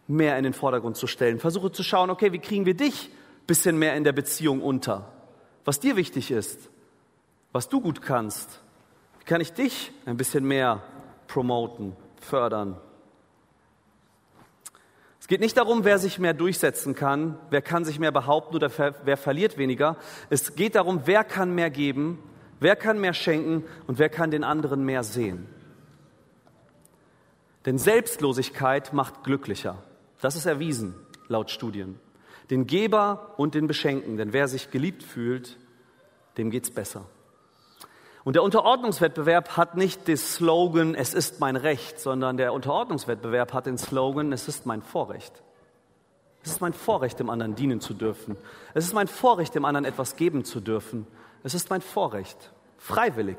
mehr 0.08 0.38
in 0.38 0.44
den 0.44 0.54
Vordergrund 0.54 0.96
zu 0.96 1.08
stellen. 1.08 1.40
Versuche 1.40 1.72
zu 1.72 1.84
schauen, 1.84 2.10
okay, 2.10 2.32
wie 2.32 2.40
kriegen 2.40 2.66
wir 2.66 2.76
dich 2.76 3.10
ein 3.12 3.48
bisschen 3.48 3.78
mehr 3.78 3.96
in 3.96 4.04
der 4.04 4.14
Beziehung 4.14 4.62
unter? 4.62 5.12
Was 5.66 5.80
dir 5.80 5.96
wichtig 5.96 6.32
ist 6.32 6.70
was 7.54 7.70
du 7.70 7.80
gut 7.80 8.02
kannst. 8.02 8.60
Wie 9.20 9.26
kann 9.26 9.40
ich 9.40 9.54
dich 9.54 9.92
ein 10.06 10.18
bisschen 10.18 10.44
mehr 10.44 10.84
promoten, 11.28 11.96
fördern? 12.20 12.76
Es 15.24 15.28
geht 15.28 15.40
nicht 15.40 15.56
darum, 15.56 15.86
wer 15.86 16.00
sich 16.00 16.20
mehr 16.20 16.34
durchsetzen 16.34 16.96
kann, 16.96 17.40
wer 17.50 17.62
kann 17.62 17.86
sich 17.86 17.98
mehr 17.98 18.12
behaupten 18.12 18.58
oder 18.58 18.70
wer 19.06 19.16
verliert 19.16 19.58
weniger. 19.58 19.96
Es 20.30 20.54
geht 20.54 20.76
darum, 20.76 21.04
wer 21.06 21.24
kann 21.24 21.56
mehr 21.56 21.70
geben, 21.70 22.20
wer 22.60 22.76
kann 22.76 23.00
mehr 23.00 23.14
schenken 23.14 23.64
und 23.88 24.00
wer 24.00 24.10
kann 24.10 24.32
den 24.32 24.44
anderen 24.44 24.84
mehr 24.84 25.02
sehen. 25.02 25.48
Denn 27.66 27.78
Selbstlosigkeit 27.78 28.92
macht 28.92 29.24
glücklicher. 29.24 29.82
Das 30.20 30.36
ist 30.36 30.46
erwiesen 30.46 30.94
laut 31.30 31.52
Studien. 31.52 32.02
Den 32.50 32.68
Geber 32.68 33.34
und 33.38 33.56
den 33.56 33.68
Beschenken. 33.68 34.18
Denn 34.18 34.34
wer 34.34 34.50
sich 34.50 34.72
geliebt 34.72 35.04
fühlt, 35.04 35.58
dem 36.38 36.52
geht's 36.52 36.70
besser. 36.70 37.06
Und 38.24 38.36
der 38.36 38.44
Unterordnungswettbewerb 38.44 39.58
hat 39.58 39.76
nicht 39.76 40.08
den 40.08 40.16
Slogan, 40.18 40.96
es 40.96 41.14
ist 41.14 41.40
mein 41.42 41.58
Recht, 41.58 42.00
sondern 42.00 42.38
der 42.38 42.54
Unterordnungswettbewerb 42.54 43.54
hat 43.54 43.66
den 43.66 43.78
Slogan, 43.78 44.32
es 44.32 44.48
ist 44.48 44.66
mein 44.66 44.82
Vorrecht. 44.82 45.44
Es 46.42 46.52
ist 46.52 46.62
mein 46.62 46.74
Vorrecht, 46.74 47.20
dem 47.20 47.30
anderen 47.30 47.56
dienen 47.56 47.82
zu 47.82 47.94
dürfen. 47.94 48.38
Es 48.74 48.86
ist 48.86 48.94
mein 48.94 49.08
Vorrecht, 49.08 49.56
dem 49.56 49.66
anderen 49.66 49.86
etwas 49.86 50.16
geben 50.16 50.46
zu 50.46 50.62
dürfen. 50.62 51.08
Es 51.44 51.54
ist 51.54 51.70
mein 51.70 51.82
Vorrecht, 51.82 52.54
freiwillig, 52.78 53.38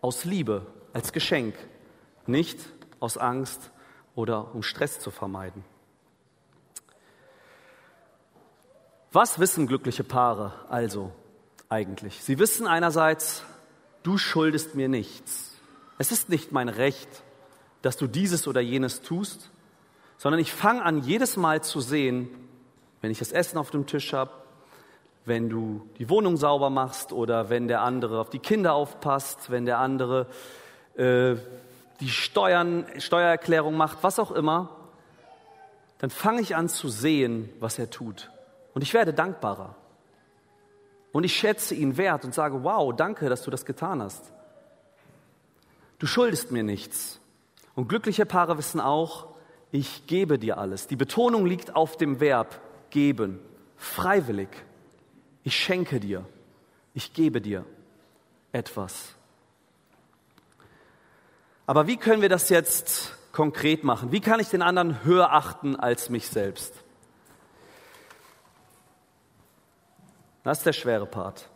aus 0.00 0.24
Liebe, 0.24 0.66
als 0.92 1.12
Geschenk, 1.12 1.54
nicht 2.26 2.58
aus 3.00 3.18
Angst 3.18 3.70
oder 4.14 4.54
um 4.54 4.62
Stress 4.62 4.98
zu 4.98 5.10
vermeiden. 5.10 5.64
Was 9.12 9.38
wissen 9.38 9.68
glückliche 9.68 10.02
Paare 10.02 10.52
also 10.68 11.12
eigentlich? 11.68 12.22
Sie 12.22 12.40
wissen 12.40 12.66
einerseits, 12.66 13.44
du 14.04 14.16
schuldest 14.16 14.76
mir 14.76 14.88
nichts. 14.88 15.56
Es 15.98 16.12
ist 16.12 16.28
nicht 16.28 16.52
mein 16.52 16.68
Recht, 16.68 17.08
dass 17.82 17.96
du 17.96 18.06
dieses 18.06 18.46
oder 18.46 18.60
jenes 18.60 19.02
tust, 19.02 19.50
sondern 20.16 20.40
ich 20.40 20.52
fange 20.52 20.84
an, 20.84 21.02
jedes 21.02 21.36
Mal 21.36 21.62
zu 21.62 21.80
sehen, 21.80 22.28
wenn 23.00 23.10
ich 23.10 23.18
das 23.18 23.32
Essen 23.32 23.58
auf 23.58 23.70
dem 23.70 23.86
Tisch 23.86 24.12
habe, 24.12 24.30
wenn 25.24 25.48
du 25.48 25.88
die 25.98 26.08
Wohnung 26.08 26.36
sauber 26.36 26.70
machst 26.70 27.12
oder 27.12 27.50
wenn 27.50 27.66
der 27.66 27.80
andere 27.80 28.20
auf 28.20 28.30
die 28.30 28.38
Kinder 28.38 28.74
aufpasst, 28.74 29.50
wenn 29.50 29.66
der 29.66 29.78
andere 29.78 30.26
äh, 30.96 31.36
die 32.00 32.08
Steuern, 32.08 32.86
Steuererklärung 32.98 33.76
macht, 33.76 33.98
was 34.02 34.18
auch 34.18 34.30
immer, 34.30 34.70
dann 35.98 36.10
fange 36.10 36.40
ich 36.42 36.56
an 36.56 36.68
zu 36.68 36.88
sehen, 36.88 37.48
was 37.60 37.78
er 37.78 37.90
tut. 37.90 38.30
Und 38.74 38.82
ich 38.82 38.92
werde 38.92 39.14
dankbarer. 39.14 39.76
Und 41.14 41.22
ich 41.22 41.36
schätze 41.36 41.76
ihn 41.76 41.96
wert 41.96 42.24
und 42.24 42.34
sage, 42.34 42.64
wow, 42.64 42.92
danke, 42.92 43.28
dass 43.28 43.44
du 43.44 43.50
das 43.52 43.64
getan 43.64 44.02
hast. 44.02 44.32
Du 46.00 46.08
schuldest 46.08 46.50
mir 46.50 46.64
nichts. 46.64 47.20
Und 47.76 47.88
glückliche 47.88 48.26
Paare 48.26 48.58
wissen 48.58 48.80
auch, 48.80 49.28
ich 49.70 50.08
gebe 50.08 50.40
dir 50.40 50.58
alles. 50.58 50.88
Die 50.88 50.96
Betonung 50.96 51.46
liegt 51.46 51.76
auf 51.76 51.96
dem 51.96 52.18
Verb 52.18 52.60
geben, 52.90 53.38
freiwillig. 53.76 54.48
Ich 55.44 55.56
schenke 55.56 56.00
dir, 56.00 56.24
ich 56.94 57.12
gebe 57.12 57.40
dir 57.40 57.64
etwas. 58.50 59.14
Aber 61.64 61.86
wie 61.86 61.96
können 61.96 62.22
wir 62.22 62.28
das 62.28 62.48
jetzt 62.48 63.16
konkret 63.30 63.84
machen? 63.84 64.10
Wie 64.10 64.20
kann 64.20 64.40
ich 64.40 64.48
den 64.48 64.62
anderen 64.62 65.04
höher 65.04 65.32
achten 65.32 65.76
als 65.76 66.10
mich 66.10 66.26
selbst? 66.26 66.83
Das 70.44 70.58
ist 70.58 70.66
der 70.66 70.72
schwere 70.72 71.06
Part. 71.06 71.48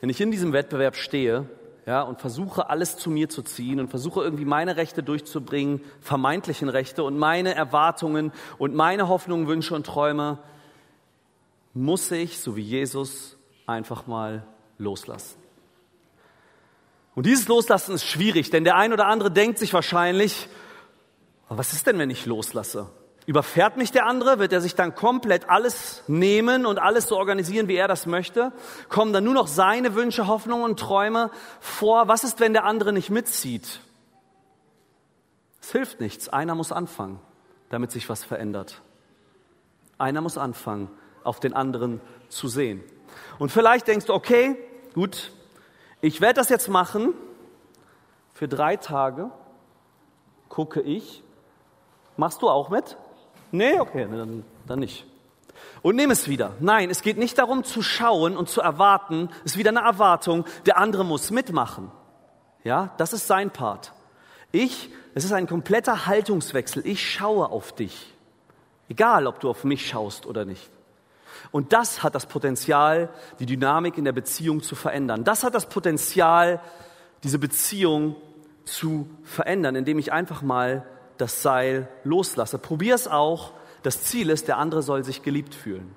Wenn 0.00 0.10
ich 0.10 0.20
in 0.20 0.30
diesem 0.30 0.52
Wettbewerb 0.52 0.94
stehe, 0.94 1.48
ja, 1.86 2.02
und 2.02 2.20
versuche 2.20 2.70
alles 2.70 2.96
zu 2.96 3.10
mir 3.10 3.28
zu 3.28 3.42
ziehen 3.42 3.80
und 3.80 3.88
versuche 3.88 4.22
irgendwie 4.22 4.44
meine 4.44 4.76
Rechte 4.76 5.02
durchzubringen, 5.02 5.82
vermeintlichen 6.00 6.68
Rechte 6.68 7.02
und 7.02 7.18
meine 7.18 7.54
Erwartungen 7.54 8.32
und 8.58 8.74
meine 8.74 9.08
Hoffnungen, 9.08 9.48
Wünsche 9.48 9.74
und 9.74 9.84
Träume, 9.84 10.38
muss 11.74 12.10
ich, 12.10 12.38
so 12.38 12.56
wie 12.56 12.62
Jesus, 12.62 13.36
einfach 13.66 14.06
mal 14.06 14.46
loslassen. 14.78 15.36
Und 17.14 17.26
dieses 17.26 17.48
Loslassen 17.48 17.94
ist 17.94 18.04
schwierig, 18.04 18.50
denn 18.50 18.64
der 18.64 18.76
ein 18.76 18.92
oder 18.92 19.06
andere 19.06 19.30
denkt 19.30 19.58
sich 19.58 19.72
wahrscheinlich, 19.72 20.48
was 21.48 21.72
ist 21.72 21.86
denn, 21.86 21.98
wenn 21.98 22.10
ich 22.10 22.26
loslasse? 22.26 22.88
Überfährt 23.26 23.78
mich 23.78 23.90
der 23.90 24.06
andere? 24.06 24.38
Wird 24.38 24.52
er 24.52 24.60
sich 24.60 24.74
dann 24.74 24.94
komplett 24.94 25.48
alles 25.48 26.02
nehmen 26.06 26.66
und 26.66 26.78
alles 26.78 27.06
so 27.06 27.16
organisieren, 27.16 27.68
wie 27.68 27.76
er 27.76 27.88
das 27.88 28.04
möchte? 28.04 28.52
Kommen 28.90 29.14
dann 29.14 29.24
nur 29.24 29.32
noch 29.32 29.46
seine 29.46 29.94
Wünsche, 29.94 30.26
Hoffnungen 30.26 30.64
und 30.64 30.78
Träume 30.78 31.30
vor? 31.60 32.06
Was 32.06 32.24
ist, 32.24 32.40
wenn 32.40 32.52
der 32.52 32.64
andere 32.64 32.92
nicht 32.92 33.08
mitzieht? 33.08 33.80
Es 35.62 35.72
hilft 35.72 36.00
nichts. 36.00 36.28
Einer 36.28 36.54
muss 36.54 36.70
anfangen, 36.70 37.18
damit 37.70 37.92
sich 37.92 38.10
was 38.10 38.22
verändert. 38.24 38.82
Einer 39.96 40.20
muss 40.20 40.36
anfangen, 40.36 40.90
auf 41.22 41.40
den 41.40 41.54
anderen 41.54 42.02
zu 42.28 42.48
sehen. 42.48 42.84
Und 43.38 43.50
vielleicht 43.50 43.88
denkst 43.88 44.06
du, 44.06 44.12
okay, 44.12 44.58
gut, 44.92 45.32
ich 46.02 46.20
werde 46.20 46.34
das 46.34 46.50
jetzt 46.50 46.68
machen. 46.68 47.14
Für 48.34 48.48
drei 48.48 48.76
Tage 48.76 49.30
gucke 50.50 50.82
ich. 50.82 51.22
Machst 52.18 52.42
du 52.42 52.50
auch 52.50 52.68
mit? 52.68 52.98
Nee, 53.54 53.78
okay, 53.78 54.08
dann, 54.10 54.44
dann 54.66 54.80
nicht. 54.80 55.06
Und 55.80 55.94
nimm 55.94 56.10
es 56.10 56.28
wieder. 56.28 56.54
Nein, 56.58 56.90
es 56.90 57.02
geht 57.02 57.18
nicht 57.18 57.38
darum 57.38 57.62
zu 57.62 57.82
schauen 57.82 58.36
und 58.36 58.48
zu 58.48 58.60
erwarten. 58.60 59.28
Es 59.44 59.52
ist 59.52 59.58
wieder 59.58 59.70
eine 59.70 59.82
Erwartung. 59.82 60.44
Der 60.66 60.76
andere 60.76 61.04
muss 61.04 61.30
mitmachen. 61.30 61.92
Ja, 62.64 62.92
das 62.96 63.12
ist 63.12 63.28
sein 63.28 63.52
Part. 63.52 63.92
Ich, 64.50 64.90
es 65.14 65.24
ist 65.24 65.32
ein 65.32 65.46
kompletter 65.46 66.06
Haltungswechsel. 66.06 66.84
Ich 66.84 67.08
schaue 67.08 67.48
auf 67.48 67.72
dich. 67.72 68.12
Egal, 68.88 69.28
ob 69.28 69.38
du 69.38 69.48
auf 69.48 69.62
mich 69.62 69.86
schaust 69.86 70.26
oder 70.26 70.44
nicht. 70.44 70.68
Und 71.52 71.72
das 71.72 72.02
hat 72.02 72.16
das 72.16 72.26
Potenzial, 72.26 73.08
die 73.38 73.46
Dynamik 73.46 73.96
in 73.98 74.04
der 74.04 74.12
Beziehung 74.12 74.62
zu 74.64 74.74
verändern. 74.74 75.22
Das 75.22 75.44
hat 75.44 75.54
das 75.54 75.68
Potenzial, 75.68 76.60
diese 77.22 77.38
Beziehung 77.38 78.16
zu 78.64 79.08
verändern, 79.22 79.76
indem 79.76 80.00
ich 80.00 80.12
einfach 80.12 80.42
mal 80.42 80.84
das 81.18 81.42
Seil 81.42 81.88
loslasse. 82.04 82.58
Probier 82.58 82.94
es 82.94 83.08
auch. 83.08 83.52
Das 83.82 84.02
Ziel 84.02 84.30
ist, 84.30 84.48
der 84.48 84.58
andere 84.58 84.82
soll 84.82 85.04
sich 85.04 85.22
geliebt 85.22 85.54
fühlen. 85.54 85.94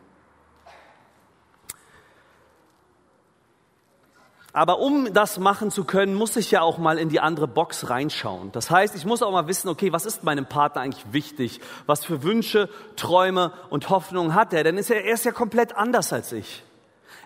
Aber 4.57 4.79
um 4.79 5.13
das 5.13 5.37
machen 5.37 5.69
zu 5.69 5.83
können, 5.83 6.15
muss 6.15 6.35
ich 6.35 6.49
ja 6.49 6.61
auch 6.61 6.79
mal 6.79 6.97
in 6.97 7.09
die 7.09 7.19
andere 7.19 7.47
Box 7.47 7.91
reinschauen. 7.91 8.51
Das 8.53 8.71
heißt, 8.71 8.95
ich 8.95 9.05
muss 9.05 9.21
auch 9.21 9.31
mal 9.31 9.47
wissen, 9.47 9.69
okay, 9.69 9.93
was 9.93 10.07
ist 10.07 10.23
meinem 10.23 10.47
Partner 10.47 10.81
eigentlich 10.81 11.05
wichtig? 11.11 11.61
Was 11.85 12.03
für 12.03 12.23
Wünsche, 12.23 12.67
Träume 12.95 13.51
und 13.69 13.91
Hoffnungen 13.91 14.33
hat 14.33 14.53
er? 14.53 14.63
Denn 14.63 14.75
er 14.79 15.13
ist 15.13 15.25
ja 15.25 15.31
komplett 15.31 15.77
anders 15.77 16.11
als 16.11 16.31
ich. 16.31 16.63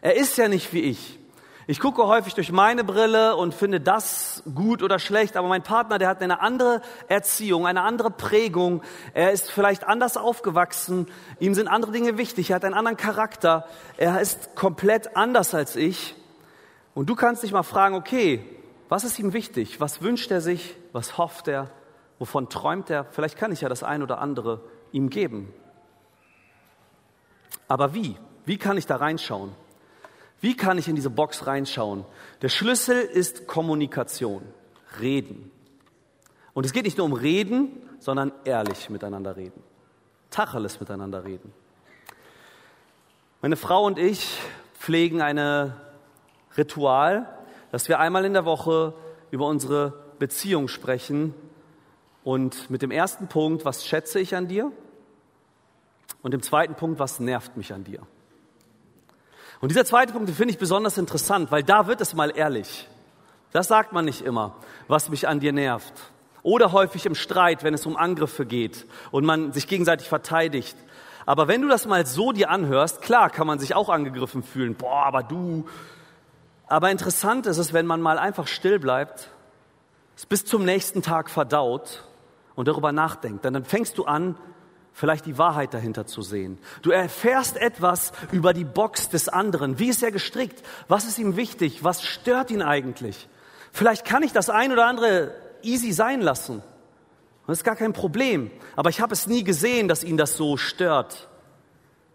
Er 0.02 0.18
ist 0.18 0.38
ja 0.38 0.50
nicht 0.50 0.74
wie 0.74 0.82
ich. 0.82 1.21
Ich 1.72 1.80
gucke 1.80 2.06
häufig 2.06 2.34
durch 2.34 2.52
meine 2.52 2.84
Brille 2.84 3.38
und 3.38 3.54
finde 3.54 3.80
das 3.80 4.44
gut 4.56 4.84
oder 4.84 5.00
schlecht, 5.00 5.38
aber 5.38 5.48
mein 5.48 5.64
Partner, 5.64 6.00
der 6.00 6.10
hat 6.10 6.22
eine 6.22 6.42
andere 6.42 6.82
Erziehung, 7.08 7.66
eine 7.66 7.84
andere 7.84 8.12
Prägung. 8.12 8.82
Er 9.14 9.32
ist 9.32 9.50
vielleicht 9.50 9.86
anders 9.88 10.18
aufgewachsen. 10.18 11.08
Ihm 11.40 11.54
sind 11.54 11.70
andere 11.70 11.94
Dinge 11.94 12.18
wichtig. 12.18 12.50
Er 12.50 12.58
hat 12.58 12.66
einen 12.66 12.74
anderen 12.74 12.98
Charakter. 12.98 13.66
Er 13.96 14.20
ist 14.20 14.54
komplett 14.58 15.16
anders 15.16 15.54
als 15.54 15.78
ich. 15.78 16.14
Und 16.94 17.10
du 17.10 17.16
kannst 17.16 17.42
dich 17.42 17.54
mal 17.54 17.64
fragen, 17.64 17.96
okay, 17.96 18.44
was 18.90 19.06
ist 19.06 19.18
ihm 19.18 19.32
wichtig? 19.32 19.80
Was 19.80 20.02
wünscht 20.02 20.30
er 20.30 20.42
sich? 20.42 20.76
Was 20.92 21.18
hofft 21.18 21.48
er? 21.48 21.70
Wovon 22.20 22.50
träumt 22.50 22.90
er? 22.90 23.06
Vielleicht 23.12 23.38
kann 23.38 23.54
ich 23.54 23.62
ja 23.62 23.70
das 23.70 23.82
ein 23.82 24.04
oder 24.04 24.20
andere 24.20 24.60
ihm 24.92 25.10
geben. 25.10 25.54
Aber 27.70 27.94
wie? 27.94 28.18
Wie 28.44 28.58
kann 28.58 28.76
ich 28.76 28.88
da 28.88 28.98
reinschauen? 28.98 29.56
Wie 30.42 30.58
kann 30.58 30.78
ich 30.80 30.88
in 30.88 30.96
diese 30.96 31.12
Box 31.12 31.46
reinschauen? 31.46 32.04
Der 32.42 32.50
Schlüssel 32.50 33.00
ist 33.00 33.48
Kommunikation, 33.48 34.42
Reden. 35.00 35.52
Und 36.54 36.66
es 36.66 36.74
geht 36.74 36.84
nicht 36.84 36.98
nur 36.98 37.06
um 37.06 37.14
Reden, 37.14 37.70
sondern 38.00 38.32
ehrlich 38.44 38.90
miteinander 38.90 39.38
reden. 39.38 39.64
Tacheles 40.32 40.80
miteinander 40.80 41.24
reden. 41.24 41.54
Meine 43.42 43.56
Frau 43.56 43.86
und 43.86 44.00
ich 44.00 44.40
pflegen 44.78 45.22
eine 45.22 45.76
Ritual, 46.58 47.30
dass 47.72 47.88
wir 47.88 48.00
einmal 48.00 48.26
in 48.26 48.34
der 48.34 48.46
Woche 48.46 48.94
über 49.30 49.48
unsere 49.48 49.94
Beziehung 50.20 50.68
sprechen 50.68 51.34
und 52.24 52.70
mit 52.70 52.82
dem 52.82 52.92
ersten 52.92 53.28
Punkt, 53.28 53.64
was 53.64 53.86
schätze 53.86 54.20
ich 54.20 54.36
an 54.36 54.48
dir? 54.48 54.72
Und 56.22 56.32
dem 56.32 56.42
zweiten 56.42 56.76
Punkt, 56.76 57.00
was 57.00 57.20
nervt 57.20 57.58
mich 57.58 57.74
an 57.74 57.84
dir? 57.84 58.02
Und 59.62 59.70
dieser 59.70 59.86
zweite 59.86 60.12
Punkt, 60.12 60.30
finde 60.32 60.52
ich 60.52 60.58
besonders 60.58 60.98
interessant, 60.98 61.52
weil 61.52 61.64
da 61.64 61.88
wird 61.88 62.02
es 62.02 62.16
mal 62.16 62.36
ehrlich. 62.36 62.88
Das 63.52 63.68
sagt 63.68 63.94
man 63.94 64.06
nicht 64.06 64.22
immer, 64.22 64.56
was 64.88 65.10
mich 65.10 65.28
an 65.28 65.40
dir 65.40 65.54
nervt. 65.54 65.94
Oder 66.44 66.72
häufig 66.72 67.06
im 67.06 67.14
Streit, 67.14 67.64
wenn 67.64 67.76
es 67.76 67.86
um 67.86 67.96
Angriffe 67.96 68.48
geht 68.48 68.88
und 69.12 69.24
man 69.24 69.54
sich 69.54 69.68
gegenseitig 69.68 70.10
verteidigt. 70.10 70.76
Aber 71.28 71.48
wenn 71.48 71.62
du 71.62 71.68
das 71.68 71.86
mal 71.86 72.06
so 72.08 72.32
dir 72.32 72.50
anhörst, 72.50 73.04
klar 73.04 73.30
kann 73.30 73.46
man 73.46 73.60
sich 73.60 73.76
auch 73.76 73.90
angegriffen 73.90 74.42
fühlen. 74.42 74.74
Boah, 74.74 75.06
aber 75.06 75.22
du. 75.22 75.68
Aber 76.68 76.90
interessant 76.90 77.46
ist 77.46 77.60
es, 77.60 77.74
wenn 77.74 77.86
man 77.86 78.02
mal 78.02 78.18
einfach 78.18 78.48
still 78.48 78.80
bleibt, 78.80 79.30
es 80.18 80.26
bis 80.26 80.46
zum 80.46 80.66
nächsten 80.66 81.04
Tag 81.04 81.30
verdaut 81.30 82.04
und 82.56 82.68
darüber 82.68 82.92
nachdenkt. 82.92 83.46
Dann 83.46 83.64
fängst 83.66 84.00
du 84.00 84.06
an, 84.06 84.36
vielleicht 84.94 85.26
die 85.26 85.38
Wahrheit 85.38 85.74
dahinter 85.74 86.06
zu 86.06 86.22
sehen. 86.22 86.58
Du 86.82 86.92
erfährst 86.92 87.58
etwas 87.58 88.12
über 88.32 88.54
die 88.54 88.66
Box 88.66 89.10
des 89.10 89.30
anderen. 89.30 89.80
Wie 89.80 89.90
ist 89.90 90.04
er 90.04 90.12
gestrickt? 90.12 90.62
Was 90.88 91.06
ist 91.06 91.18
ihm 91.18 91.36
wichtig? 91.36 91.84
Was 91.84 92.04
stört 92.04 92.52
ihn 92.52 92.62
eigentlich? 92.62 93.28
Vielleicht 93.72 94.06
kann 94.06 94.24
ich 94.24 94.34
das 94.34 94.50
ein 94.50 94.72
oder 94.72 94.86
andere 94.86 95.34
easy 95.64 95.92
sein 95.92 96.22
lassen. 96.22 96.62
Das 97.48 97.60
ist 97.60 97.64
gar 97.64 97.76
kein 97.76 97.94
Problem. 97.94 98.52
Aber 98.76 98.90
ich 98.90 99.02
habe 99.02 99.14
es 99.14 99.28
nie 99.28 99.44
gesehen, 99.44 99.88
dass 99.88 100.04
ihn 100.04 100.18
das 100.18 100.36
so 100.36 100.58
stört. 100.58 101.30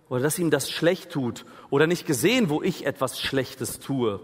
Oder 0.09 0.23
dass 0.23 0.39
ihm 0.39 0.51
das 0.51 0.71
schlecht 0.71 1.11
tut. 1.11 1.45
Oder 1.71 1.87
nicht 1.87 2.07
gesehen, 2.07 2.49
wo 2.49 2.62
ich 2.62 2.87
etwas 2.87 3.21
Schlechtes 3.21 3.81
tue. 3.81 4.21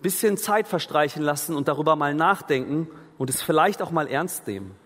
Bisschen 0.00 0.36
Zeit 0.36 0.68
verstreichen 0.68 1.22
lassen 1.22 1.56
und 1.56 1.66
darüber 1.66 1.96
mal 1.96 2.14
nachdenken 2.14 2.88
und 3.16 3.30
es 3.30 3.42
vielleicht 3.42 3.82
auch 3.82 3.90
mal 3.90 4.06
ernst 4.06 4.46
nehmen. 4.46 4.76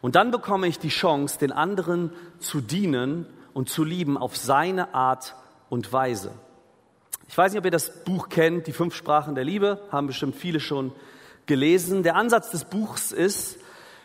Und 0.00 0.14
dann 0.14 0.30
bekomme 0.30 0.66
ich 0.66 0.78
die 0.78 0.88
Chance, 0.88 1.38
den 1.38 1.52
anderen 1.52 2.12
zu 2.38 2.60
dienen 2.60 3.26
und 3.52 3.68
zu 3.68 3.84
lieben 3.84 4.16
auf 4.16 4.36
seine 4.36 4.94
Art 4.94 5.34
und 5.68 5.92
Weise. 5.92 6.32
Ich 7.26 7.36
weiß 7.36 7.52
nicht, 7.52 7.58
ob 7.58 7.64
ihr 7.64 7.70
das 7.70 8.04
Buch 8.04 8.28
kennt, 8.28 8.66
die 8.66 8.72
fünf 8.72 8.94
Sprachen 8.94 9.34
der 9.34 9.44
Liebe, 9.44 9.80
haben 9.90 10.06
bestimmt 10.06 10.36
viele 10.36 10.60
schon 10.60 10.92
gelesen. 11.46 12.02
Der 12.02 12.16
Ansatz 12.16 12.50
des 12.50 12.64
Buchs 12.64 13.12
ist, 13.12 13.58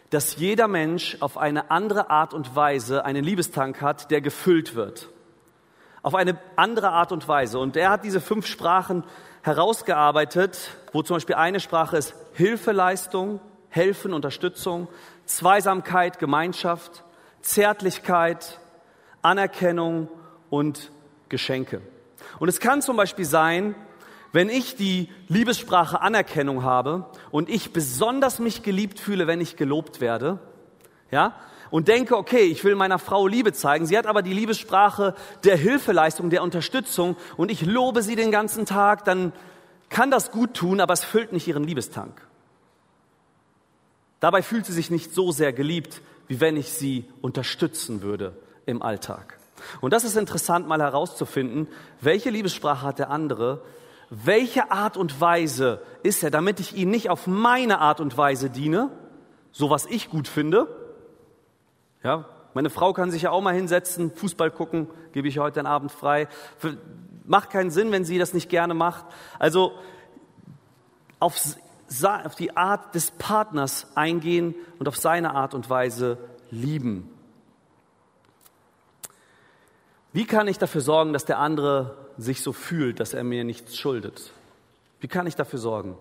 dass 0.09 0.35
jeder 0.35 0.67
Mensch 0.67 1.17
auf 1.21 1.37
eine 1.37 1.71
andere 1.71 2.09
Art 2.09 2.33
und 2.33 2.55
Weise 2.55 3.05
einen 3.05 3.23
Liebestank 3.23 3.81
hat, 3.81 4.11
der 4.11 4.21
gefüllt 4.21 4.75
wird. 4.75 5.09
Auf 6.01 6.15
eine 6.15 6.37
andere 6.55 6.89
Art 6.89 7.11
und 7.11 7.27
Weise. 7.27 7.59
Und 7.59 7.77
er 7.77 7.91
hat 7.91 8.03
diese 8.03 8.19
fünf 8.19 8.45
Sprachen 8.45 9.03
herausgearbeitet, 9.41 10.71
wo 10.91 11.01
zum 11.01 11.15
Beispiel 11.15 11.35
eine 11.35 11.59
Sprache 11.59 11.97
ist 11.97 12.13
Hilfeleistung, 12.33 13.39
Helfen, 13.73 14.13
Unterstützung, 14.13 14.87
Zweisamkeit, 15.25 16.19
Gemeinschaft, 16.19 17.03
Zärtlichkeit, 17.41 18.59
Anerkennung 19.23 20.09
und 20.51 20.91
Geschenke. 21.27 21.81
Und 22.37 22.49
es 22.49 22.59
kann 22.59 22.83
zum 22.83 22.97
Beispiel 22.97 23.25
sein, 23.25 23.73
wenn 24.31 24.49
ich 24.49 24.75
die 24.75 25.09
Liebessprache 25.27 26.01
Anerkennung 26.01 26.61
habe 26.63 27.07
und 27.31 27.49
ich 27.49 27.73
besonders 27.73 28.37
mich 28.37 28.61
geliebt 28.61 28.99
fühle, 28.99 29.25
wenn 29.25 29.41
ich 29.41 29.55
gelobt 29.55 30.01
werde, 30.01 30.37
ja, 31.09 31.33
und 31.71 31.87
denke, 31.87 32.15
okay, 32.15 32.43
ich 32.43 32.63
will 32.63 32.75
meiner 32.75 32.99
Frau 32.99 33.25
Liebe 33.25 33.53
zeigen. 33.53 33.87
Sie 33.87 33.97
hat 33.97 34.05
aber 34.05 34.21
die 34.21 34.33
Liebessprache 34.33 35.15
der 35.43 35.57
Hilfeleistung, 35.57 36.29
der 36.29 36.43
Unterstützung 36.43 37.17
und 37.37 37.49
ich 37.49 37.65
lobe 37.65 38.03
sie 38.03 38.15
den 38.15 38.29
ganzen 38.29 38.67
Tag, 38.67 39.03
dann 39.05 39.33
kann 39.89 40.11
das 40.11 40.29
gut 40.29 40.53
tun, 40.53 40.79
aber 40.79 40.93
es 40.93 41.03
füllt 41.03 41.33
nicht 41.33 41.47
ihren 41.47 41.63
Liebestank. 41.63 42.21
Dabei 44.23 44.41
fühlt 44.41 44.65
sie 44.65 44.71
sich 44.71 44.89
nicht 44.89 45.13
so 45.13 45.33
sehr 45.33 45.51
geliebt, 45.51 46.01
wie 46.29 46.39
wenn 46.39 46.55
ich 46.55 46.71
sie 46.71 47.03
unterstützen 47.19 48.01
würde 48.01 48.31
im 48.65 48.81
Alltag. 48.81 49.37
Und 49.81 49.91
das 49.91 50.05
ist 50.05 50.15
interessant 50.15 50.65
mal 50.65 50.79
herauszufinden, 50.79 51.67
welche 51.99 52.29
Liebessprache 52.29 52.87
hat 52.87 52.99
der 52.99 53.09
andere, 53.09 53.65
welche 54.09 54.71
Art 54.71 54.95
und 54.95 55.19
Weise 55.19 55.81
ist 56.03 56.23
er, 56.23 56.31
damit 56.31 56.61
ich 56.61 56.73
ihm 56.73 56.89
nicht 56.89 57.09
auf 57.09 57.27
meine 57.27 57.79
Art 57.79 57.99
und 57.99 58.17
Weise 58.17 58.49
diene, 58.49 58.91
so 59.51 59.69
was 59.69 59.87
ich 59.87 60.09
gut 60.09 60.29
finde. 60.29 60.73
Ja, 62.01 62.23
meine 62.53 62.69
Frau 62.69 62.93
kann 62.93 63.11
sich 63.11 63.23
ja 63.23 63.31
auch 63.31 63.41
mal 63.41 63.53
hinsetzen, 63.53 64.09
Fußball 64.15 64.51
gucken, 64.51 64.87
gebe 65.11 65.27
ich 65.27 65.37
heute 65.37 65.59
den 65.59 65.65
Abend 65.65 65.91
frei. 65.91 66.29
Macht 67.25 67.49
keinen 67.49 67.71
Sinn, 67.71 67.91
wenn 67.91 68.05
sie 68.05 68.19
das 68.19 68.33
nicht 68.33 68.47
gerne 68.47 68.73
macht. 68.73 69.03
Also 69.37 69.73
auf 71.19 71.37
auf 72.03 72.35
die 72.35 72.55
Art 72.55 72.95
des 72.95 73.11
Partners 73.11 73.87
eingehen 73.95 74.55
und 74.79 74.87
auf 74.87 74.97
seine 74.97 75.35
Art 75.35 75.53
und 75.53 75.69
Weise 75.69 76.17
lieben. 76.51 77.09
Wie 80.11 80.25
kann 80.25 80.47
ich 80.47 80.59
dafür 80.59 80.81
sorgen, 80.81 81.13
dass 81.13 81.25
der 81.25 81.39
andere 81.39 81.97
sich 82.17 82.41
so 82.41 82.53
fühlt, 82.53 82.99
dass 82.99 83.13
er 83.13 83.23
mir 83.23 83.43
nichts 83.43 83.77
schuldet? 83.77 84.31
Wie 84.99 85.07
kann 85.07 85.25
ich 85.27 85.35
dafür 85.35 85.59
sorgen? 85.59 85.97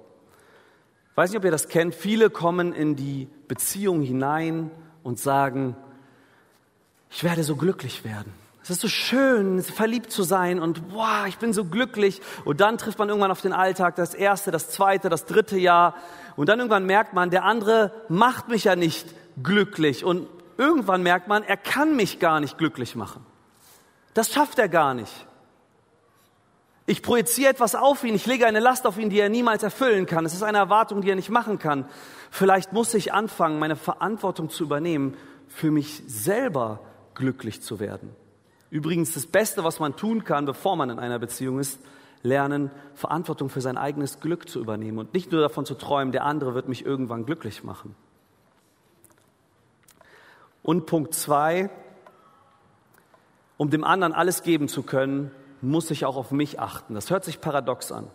Ich 1.10 1.16
weiß 1.16 1.30
nicht, 1.30 1.38
ob 1.38 1.44
ihr 1.44 1.50
das 1.50 1.68
kennt. 1.68 1.94
Viele 1.94 2.30
kommen 2.30 2.72
in 2.72 2.96
die 2.96 3.28
Beziehung 3.48 4.02
hinein 4.02 4.70
und 5.02 5.18
sagen, 5.18 5.76
ich 7.10 7.24
werde 7.24 7.42
so 7.42 7.56
glücklich 7.56 8.04
werden. 8.04 8.32
Es 8.62 8.70
ist 8.70 8.80
so 8.80 8.88
schön, 8.88 9.60
verliebt 9.60 10.12
zu 10.12 10.22
sein 10.22 10.60
und 10.60 10.92
wow, 10.92 11.26
ich 11.26 11.38
bin 11.38 11.52
so 11.52 11.64
glücklich. 11.64 12.20
Und 12.44 12.60
dann 12.60 12.78
trifft 12.78 12.98
man 12.98 13.08
irgendwann 13.08 13.32
auf 13.32 13.40
den 13.40 13.52
Alltag, 13.52 13.96
das 13.96 14.14
erste, 14.14 14.52
das 14.52 14.70
zweite, 14.70 15.08
das 15.08 15.24
dritte 15.24 15.58
Jahr. 15.58 15.96
Und 16.36 16.48
dann 16.48 16.60
irgendwann 16.60 16.86
merkt 16.86 17.12
man, 17.12 17.30
der 17.30 17.44
andere 17.44 17.92
macht 18.08 18.48
mich 18.48 18.64
ja 18.64 18.76
nicht 18.76 19.06
glücklich. 19.42 20.04
Und 20.04 20.28
irgendwann 20.58 21.02
merkt 21.02 21.26
man, 21.26 21.42
er 21.42 21.56
kann 21.56 21.96
mich 21.96 22.20
gar 22.20 22.38
nicht 22.38 22.56
glücklich 22.56 22.94
machen. 22.94 23.26
Das 24.14 24.32
schafft 24.32 24.60
er 24.60 24.68
gar 24.68 24.94
nicht. 24.94 25.26
Ich 26.86 27.02
projiziere 27.02 27.50
etwas 27.50 27.74
auf 27.74 28.04
ihn, 28.04 28.14
ich 28.14 28.26
lege 28.26 28.46
eine 28.46 28.60
Last 28.60 28.86
auf 28.86 28.98
ihn, 28.98 29.08
die 29.08 29.18
er 29.18 29.28
niemals 29.28 29.62
erfüllen 29.62 30.06
kann. 30.06 30.24
Es 30.24 30.34
ist 30.34 30.42
eine 30.42 30.58
Erwartung, 30.58 31.00
die 31.00 31.10
er 31.10 31.16
nicht 31.16 31.30
machen 31.30 31.58
kann. 31.58 31.86
Vielleicht 32.30 32.72
muss 32.72 32.94
ich 32.94 33.12
anfangen, 33.12 33.58
meine 33.58 33.76
Verantwortung 33.76 34.50
zu 34.50 34.64
übernehmen, 34.64 35.16
für 35.48 35.70
mich 35.70 36.02
selber 36.06 36.80
glücklich 37.14 37.62
zu 37.62 37.80
werden. 37.80 38.14
Übrigens, 38.72 39.12
das 39.12 39.26
Beste, 39.26 39.64
was 39.64 39.80
man 39.80 39.96
tun 39.96 40.24
kann, 40.24 40.46
bevor 40.46 40.76
man 40.76 40.88
in 40.88 40.98
einer 40.98 41.18
Beziehung 41.18 41.58
ist, 41.58 41.78
lernen, 42.22 42.70
Verantwortung 42.94 43.50
für 43.50 43.60
sein 43.60 43.76
eigenes 43.76 44.18
Glück 44.18 44.48
zu 44.48 44.60
übernehmen 44.60 44.96
und 44.96 45.12
nicht 45.12 45.30
nur 45.30 45.42
davon 45.42 45.66
zu 45.66 45.74
träumen, 45.74 46.10
der 46.10 46.24
andere 46.24 46.54
wird 46.54 46.68
mich 46.68 46.86
irgendwann 46.86 47.26
glücklich 47.26 47.64
machen. 47.64 47.94
Und 50.62 50.86
Punkt 50.86 51.12
zwei, 51.12 51.68
um 53.58 53.68
dem 53.68 53.84
anderen 53.84 54.14
alles 54.14 54.42
geben 54.42 54.68
zu 54.68 54.82
können, 54.82 55.32
muss 55.60 55.90
ich 55.90 56.06
auch 56.06 56.16
auf 56.16 56.30
mich 56.30 56.58
achten. 56.58 56.94
Das 56.94 57.10
hört 57.10 57.26
sich 57.26 57.42
paradox 57.42 57.92
an. 57.92 58.06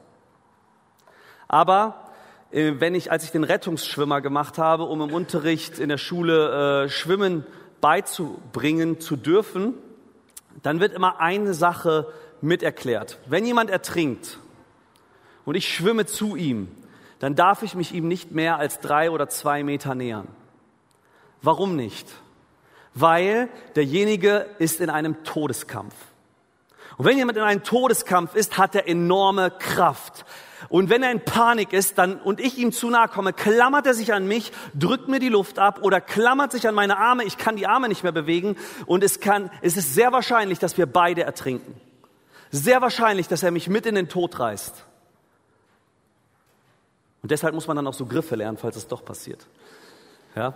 Aber 1.47 2.09
äh, 2.49 2.73
wenn 2.79 2.95
ich, 2.95 3.11
als 3.11 3.23
ich 3.25 3.31
den 3.31 3.43
Rettungsschwimmer 3.43 4.21
gemacht 4.21 4.57
habe, 4.57 4.85
um 4.85 5.03
im 5.03 5.13
Unterricht 5.13 5.77
in 5.77 5.89
der 5.89 5.99
Schule 5.99 6.85
äh, 6.85 6.89
Schwimmen 6.89 7.45
beizubringen 7.79 8.99
zu 8.99 9.17
dürfen, 9.17 9.75
dann 10.63 10.79
wird 10.79 10.93
immer 10.93 11.19
eine 11.19 11.53
Sache 11.53 12.11
mit 12.41 12.63
erklärt. 12.63 13.19
Wenn 13.27 13.45
jemand 13.45 13.69
ertrinkt 13.69 14.39
und 15.45 15.55
ich 15.55 15.73
schwimme 15.73 16.05
zu 16.05 16.35
ihm, 16.35 16.67
dann 17.19 17.35
darf 17.35 17.63
ich 17.63 17.75
mich 17.75 17.93
ihm 17.93 18.07
nicht 18.07 18.31
mehr 18.31 18.57
als 18.57 18.79
drei 18.79 19.09
oder 19.09 19.27
zwei 19.29 19.63
Meter 19.63 19.95
nähern. 19.95 20.27
Warum 21.41 21.75
nicht? 21.75 22.07
Weil 22.93 23.49
derjenige 23.75 24.47
ist 24.59 24.81
in 24.81 24.89
einem 24.89 25.23
Todeskampf. 25.23 25.95
Und 26.97 27.05
wenn 27.05 27.17
jemand 27.17 27.37
in 27.37 27.43
einem 27.43 27.63
Todeskampf 27.63 28.35
ist, 28.35 28.57
hat 28.57 28.73
er 28.73 28.87
enorme 28.87 29.51
Kraft. 29.51 30.25
Und 30.69 30.89
wenn 30.89 31.03
er 31.03 31.11
in 31.11 31.23
Panik 31.23 31.71
ist 31.71 31.97
dann, 31.97 32.19
und 32.19 32.39
ich 32.39 32.57
ihm 32.57 32.71
zu 32.71 32.89
nahe 32.89 33.07
komme, 33.07 33.31
klammert 33.33 33.85
er 33.85 33.93
sich 33.93 34.13
an 34.13 34.27
mich, 34.27 34.51
drückt 34.73 35.07
mir 35.07 35.19
die 35.19 35.29
Luft 35.29 35.59
ab 35.59 35.79
oder 35.81 36.01
klammert 36.01 36.51
sich 36.51 36.67
an 36.67 36.75
meine 36.75 36.97
Arme. 36.97 37.23
Ich 37.23 37.37
kann 37.37 37.55
die 37.55 37.67
Arme 37.67 37.87
nicht 37.87 38.03
mehr 38.03 38.11
bewegen. 38.11 38.57
Und 38.85 39.03
es, 39.03 39.19
kann, 39.19 39.49
es 39.61 39.77
ist 39.77 39.95
sehr 39.95 40.11
wahrscheinlich, 40.11 40.59
dass 40.59 40.77
wir 40.77 40.85
beide 40.85 41.23
ertrinken. 41.23 41.79
Sehr 42.51 42.81
wahrscheinlich, 42.81 43.27
dass 43.27 43.43
er 43.43 43.51
mich 43.51 43.69
mit 43.69 43.85
in 43.85 43.95
den 43.95 44.09
Tod 44.09 44.39
reißt. 44.39 44.83
Und 47.23 47.31
deshalb 47.31 47.53
muss 47.53 47.67
man 47.67 47.75
dann 47.75 47.87
auch 47.87 47.93
so 47.93 48.05
Griffe 48.05 48.35
lernen, 48.35 48.57
falls 48.57 48.75
es 48.75 48.87
doch 48.87 49.03
passiert. 49.03 49.47
Ja? 50.35 50.53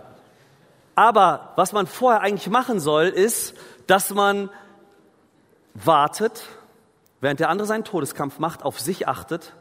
Aber 0.94 1.52
was 1.56 1.72
man 1.72 1.86
vorher 1.86 2.20
eigentlich 2.20 2.50
machen 2.50 2.80
soll, 2.80 3.06
ist, 3.06 3.54
dass 3.86 4.10
man 4.10 4.50
wartet, 5.74 6.44
während 7.20 7.40
der 7.40 7.48
andere 7.48 7.66
seinen 7.66 7.84
Todeskampf 7.84 8.38
macht, 8.38 8.62
auf 8.62 8.78
sich 8.78 9.08
achtet 9.08 9.54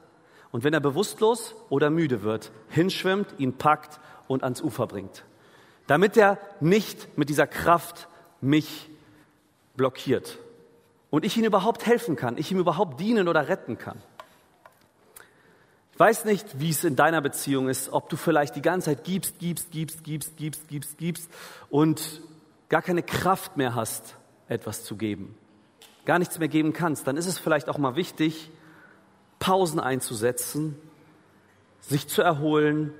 und 0.51 0.63
wenn 0.63 0.73
er 0.73 0.79
bewusstlos 0.79 1.55
oder 1.69 1.89
müde 1.89 2.23
wird, 2.23 2.51
hinschwimmt, 2.69 3.27
ihn 3.37 3.57
packt 3.57 3.99
und 4.27 4.43
ans 4.43 4.61
Ufer 4.61 4.87
bringt. 4.87 5.23
Damit 5.87 6.17
er 6.17 6.37
nicht 6.59 7.17
mit 7.17 7.29
dieser 7.29 7.47
Kraft 7.47 8.07
mich 8.41 8.89
blockiert 9.75 10.37
und 11.09 11.25
ich 11.25 11.37
ihm 11.37 11.45
überhaupt 11.45 11.85
helfen 11.85 12.15
kann, 12.15 12.37
ich 12.37 12.51
ihm 12.51 12.59
überhaupt 12.59 12.99
dienen 12.99 13.27
oder 13.27 13.47
retten 13.47 13.77
kann. 13.77 14.01
Ich 15.93 15.99
weiß 15.99 16.25
nicht, 16.25 16.59
wie 16.59 16.69
es 16.69 16.83
in 16.83 16.95
deiner 16.95 17.21
Beziehung 17.21 17.69
ist, 17.69 17.91
ob 17.91 18.09
du 18.09 18.15
vielleicht 18.15 18.55
die 18.55 18.61
ganze 18.61 18.85
Zeit 18.85 19.03
gibst, 19.03 19.39
gibst, 19.39 19.71
gibst, 19.71 20.03
gibst, 20.03 20.37
gibst, 20.37 20.67
gibst, 20.67 20.97
gibst 20.97 21.31
und 21.69 22.21
gar 22.69 22.81
keine 22.81 23.03
Kraft 23.03 23.57
mehr 23.57 23.75
hast, 23.75 24.15
etwas 24.47 24.83
zu 24.83 24.95
geben, 24.95 25.37
gar 26.05 26.17
nichts 26.17 26.39
mehr 26.39 26.47
geben 26.47 26.73
kannst. 26.73 27.05
Dann 27.05 27.17
ist 27.17 27.27
es 27.27 27.37
vielleicht 27.37 27.69
auch 27.69 27.77
mal 27.77 27.95
wichtig, 27.95 28.49
Pausen 29.41 29.79
einzusetzen, 29.79 30.77
sich 31.81 32.07
zu 32.07 32.21
erholen, 32.21 32.93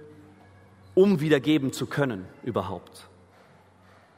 um 0.96 1.22
wieder 1.22 1.40
geben 1.40 1.72
zu 1.72 1.86
können 1.86 2.28
überhaupt. 2.44 3.08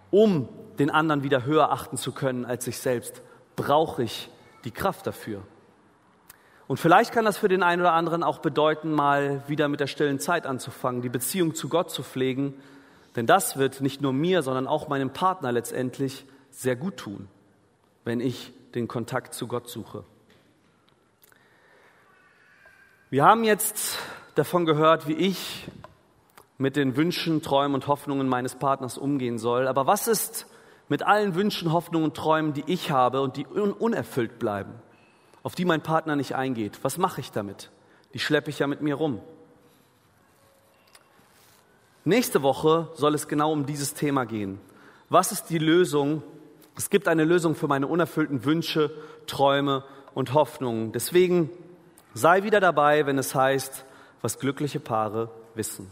Um 0.10 0.48
den 0.80 0.90
anderen 0.90 1.22
wieder 1.22 1.46
höher 1.46 1.72
achten 1.72 1.98
zu 1.98 2.14
können 2.14 2.46
als 2.46 2.66
sich 2.66 2.80
selbst, 2.80 3.22
brauche 3.56 4.04
ich 4.04 4.30
die 4.64 4.72
Kraft 4.72 5.06
dafür. 5.06 5.42
Und 6.68 6.78
vielleicht 6.78 7.12
kann 7.12 7.26
das 7.26 7.38
für 7.38 7.50
den 7.50 7.62
einen 7.62 7.82
oder 7.82 7.92
anderen 7.92 8.24
auch 8.24 8.40
bedeuten, 8.40 8.94
mal 8.94 9.44
wieder 9.48 9.68
mit 9.68 9.82
der 9.82 9.88
stillen 9.88 10.20
Zeit 10.20 10.46
anzufangen, 10.46 11.02
die 11.02 11.10
Beziehung 11.10 11.54
zu 11.54 11.68
Gott 11.68 11.92
zu 11.92 12.04
pflegen, 12.04 12.54
denn 13.18 13.28
das 13.28 13.58
wird 13.58 13.82
nicht 13.82 14.02
nur 14.02 14.14
mir, 14.14 14.44
sondern 14.44 14.66
auch 14.66 14.88
meinem 14.88 15.12
Partner 15.12 15.52
letztendlich 15.52 16.26
sehr 16.52 16.78
gut 16.78 16.96
tun, 16.96 17.28
wenn 18.06 18.22
ich 18.22 18.54
den 18.76 18.88
Kontakt 18.88 19.34
zu 19.34 19.48
Gott 19.48 19.68
suche. 19.68 20.06
Wir 23.14 23.26
haben 23.26 23.44
jetzt 23.44 24.00
davon 24.34 24.66
gehört, 24.66 25.08
wie 25.08 25.14
ich 25.14 25.68
mit 26.58 26.76
den 26.76 26.96
Wünschen, 26.98 27.44
Träumen 27.44 27.76
und 27.76 27.86
Hoffnungen 27.86 28.28
meines 28.28 28.56
Partners 28.56 28.98
umgehen 28.98 29.38
soll. 29.38 29.68
Aber 29.68 29.86
was 29.86 30.08
ist 30.08 30.48
mit 30.90 31.04
allen 31.04 31.36
Wünschen, 31.36 31.72
Hoffnungen 31.72 32.06
und 32.06 32.18
Träumen, 32.18 32.54
die 32.54 32.64
ich 32.66 32.90
habe 32.90 33.22
und 33.22 33.38
die 33.38 33.46
unerfüllt 33.46 34.40
bleiben, 34.40 34.74
auf 35.44 35.54
die 35.54 35.64
mein 35.64 35.82
Partner 35.82 36.16
nicht 36.16 36.34
eingeht? 36.34 36.80
Was 36.82 36.98
mache 36.98 37.22
ich 37.22 37.32
damit? 37.32 37.70
Die 38.16 38.20
schleppe 38.20 38.50
ich 38.50 38.58
ja 38.58 38.66
mit 38.66 38.82
mir 38.82 38.96
rum. 38.96 39.20
Nächste 42.06 42.42
Woche 42.42 42.90
soll 42.96 43.14
es 43.14 43.28
genau 43.28 43.52
um 43.52 43.68
dieses 43.68 43.94
Thema 43.94 44.26
gehen. 44.26 44.60
Was 45.10 45.32
ist 45.32 45.52
die 45.52 45.60
Lösung? 45.60 46.24
Es 46.76 46.90
gibt 46.90 47.08
eine 47.08 47.26
Lösung 47.26 47.54
für 47.54 47.68
meine 47.68 47.86
unerfüllten 47.86 48.44
Wünsche, 48.44 48.90
Träume 49.28 49.84
und 50.16 50.34
Hoffnungen. 50.34 50.94
Deswegen 50.94 51.52
Sei 52.14 52.44
wieder 52.44 52.60
dabei, 52.60 53.06
wenn 53.06 53.18
es 53.18 53.34
heißt, 53.34 53.86
was 54.22 54.40
glückliche 54.40 54.80
Paare 54.80 55.30
wissen. 55.56 55.92